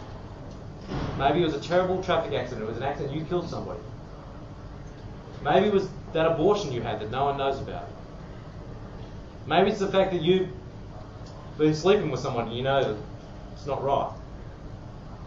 Maybe 1.17 1.41
it 1.41 1.45
was 1.45 1.53
a 1.53 1.59
terrible 1.59 2.01
traffic 2.01 2.33
accident. 2.33 2.63
It 2.63 2.69
was 2.69 2.77
an 2.77 2.83
accident. 2.83 3.15
You 3.15 3.25
killed 3.25 3.49
somebody. 3.49 3.79
Maybe 5.43 5.67
it 5.67 5.73
was 5.73 5.89
that 6.13 6.25
abortion 6.25 6.71
you 6.71 6.81
had 6.81 6.99
that 7.01 7.11
no 7.11 7.25
one 7.25 7.37
knows 7.37 7.59
about. 7.59 7.89
Maybe 9.45 9.69
it's 9.69 9.79
the 9.79 9.91
fact 9.91 10.11
that 10.11 10.21
you've 10.21 10.49
been 11.57 11.75
sleeping 11.75 12.09
with 12.09 12.21
someone 12.21 12.47
and 12.47 12.55
you 12.55 12.63
know 12.63 12.83
that 12.83 12.97
it's 13.53 13.65
not 13.65 13.83
right. 13.83 14.11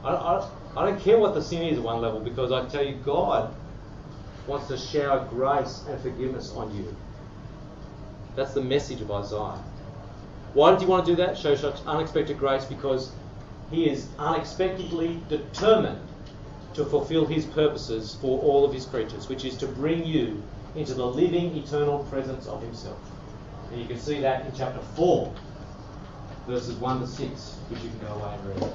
I, 0.05 0.11
I, 0.11 0.51
I 0.77 0.87
don't 0.87 1.01
care 1.01 1.19
what 1.19 1.35
the 1.35 1.43
sin 1.43 1.63
is 1.63 1.79
at 1.79 1.85
one 1.85 2.01
level 2.01 2.21
because 2.21 2.53
I 2.53 2.67
tell 2.69 2.85
you, 2.85 2.97
God 3.05 3.55
wants 4.47 4.69
to 4.69 4.79
shower 4.79 5.27
grace 5.31 5.85
and 5.89 6.01
forgiveness 6.01 6.53
on 6.55 6.75
you. 6.75 6.95
That's 8.37 8.55
the 8.55 8.63
message 8.63 9.01
of 9.01 9.11
Isaiah. 9.11 9.63
Why 10.53 10.71
did 10.73 10.81
he 10.81 10.87
want 10.87 11.07
to 11.07 11.13
do 11.13 11.17
that? 11.17 11.37
Show 11.39 11.55
such 11.55 11.81
unexpected 11.87 12.39
grace 12.39 12.65
because 12.65 13.13
he 13.71 13.89
is 13.89 14.09
unexpectedly 14.19 15.21
determined 15.29 16.01
to 16.75 16.85
fulfill 16.85 17.27
his 17.27 17.47
purposes 17.47 18.17
for 18.21 18.41
all 18.41 18.65
of 18.65 18.73
his 18.73 18.87
creatures, 18.87 19.29
which 19.29 19.45
is 19.45 19.57
to 19.59 19.67
bring 19.67 20.05
you 20.05 20.43
into 20.75 20.95
the 20.95 21.07
living, 21.07 21.57
eternal 21.57 22.01
presence 22.11 22.47
of 22.47 22.63
himself. 22.63 22.99
And 23.71 23.81
you 23.81 23.87
can 23.87 23.99
see 23.99 24.21
that 24.21 24.47
in 24.47 24.53
chapter 24.57 24.81
4, 24.97 25.33
verses 26.47 26.75
1 26.77 27.01
to 27.01 27.07
6, 27.07 27.57
which 27.69 27.83
you 27.83 27.89
can 27.89 27.99
go 28.01 28.15
away 28.15 28.35
and 28.35 28.49
read. 28.49 28.73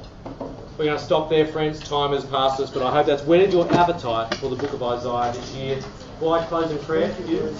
We're 0.77 0.85
going 0.85 0.97
to 0.97 1.03
stop 1.03 1.29
there, 1.29 1.45
friends. 1.47 1.79
Time 1.87 2.11
has 2.11 2.25
passed 2.25 2.59
us, 2.59 2.69
but 2.69 2.83
I 2.83 2.91
hope 2.91 3.05
that's 3.05 3.23
whetted 3.23 3.53
your 3.53 3.71
appetite 3.73 4.33
for 4.35 4.49
the 4.49 4.57
book 4.57 4.73
of 4.73 4.83
Isaiah 4.83 5.31
this 5.33 5.53
year. 5.53 5.81
Why 6.19 6.43
close 6.45 6.69
in 6.71 6.77
prayer 6.79 7.09
for 7.13 7.23
you? 7.23 7.55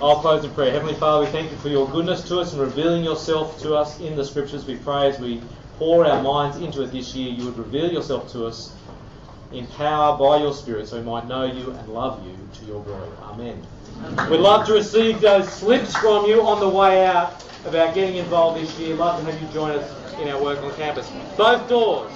I'll 0.00 0.20
close 0.20 0.44
in 0.44 0.50
prayer. 0.52 0.72
Heavenly 0.72 0.94
Father, 0.94 1.24
we 1.24 1.30
thank 1.30 1.50
you 1.50 1.56
for 1.58 1.68
your 1.68 1.88
goodness 1.88 2.26
to 2.28 2.38
us 2.40 2.52
and 2.52 2.60
revealing 2.60 3.02
yourself 3.02 3.60
to 3.62 3.74
us 3.76 4.00
in 4.00 4.16
the 4.16 4.24
scriptures. 4.24 4.66
We 4.66 4.76
pray 4.76 5.08
as 5.08 5.18
we 5.18 5.42
pour 5.78 6.04
our 6.04 6.22
minds 6.22 6.58
into 6.58 6.82
it 6.82 6.92
this 6.92 7.14
year, 7.14 7.30
you 7.30 7.46
would 7.46 7.56
reveal 7.56 7.90
yourself 7.90 8.30
to 8.32 8.46
us 8.46 8.74
in 9.52 9.66
power 9.66 10.18
by 10.18 10.36
your 10.36 10.52
Spirit 10.52 10.88
so 10.88 10.98
we 10.98 11.02
might 11.02 11.26
know 11.26 11.44
you 11.44 11.70
and 11.70 11.88
love 11.88 12.24
you 12.26 12.36
to 12.52 12.64
your 12.66 12.84
glory. 12.84 13.08
Amen. 13.22 13.62
We'd 14.30 14.40
love 14.40 14.66
to 14.66 14.72
receive 14.72 15.20
those 15.20 15.48
slips 15.48 15.94
from 15.96 16.24
you 16.26 16.42
on 16.42 16.60
the 16.60 16.68
way 16.68 17.04
out 17.06 17.44
about 17.66 17.94
getting 17.94 18.16
involved 18.16 18.60
this 18.60 18.78
year. 18.78 18.96
Love 18.96 19.20
to 19.20 19.30
have 19.30 19.42
you 19.42 19.48
join 19.48 19.72
us 19.72 20.18
in 20.20 20.28
our 20.28 20.42
work 20.42 20.62
on 20.62 20.74
campus. 20.74 21.10
Both 21.36 21.68
doors. 21.68 22.12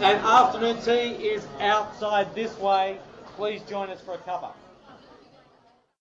And 0.00 0.18
afternoon 0.18 0.80
tea 0.82 1.24
is 1.24 1.46
outside 1.60 2.34
this 2.34 2.56
way. 2.58 2.98
Please 3.36 3.62
join 3.62 3.90
us 3.90 4.00
for 4.00 4.14
a 4.14 4.18
cuppa. 4.18 4.52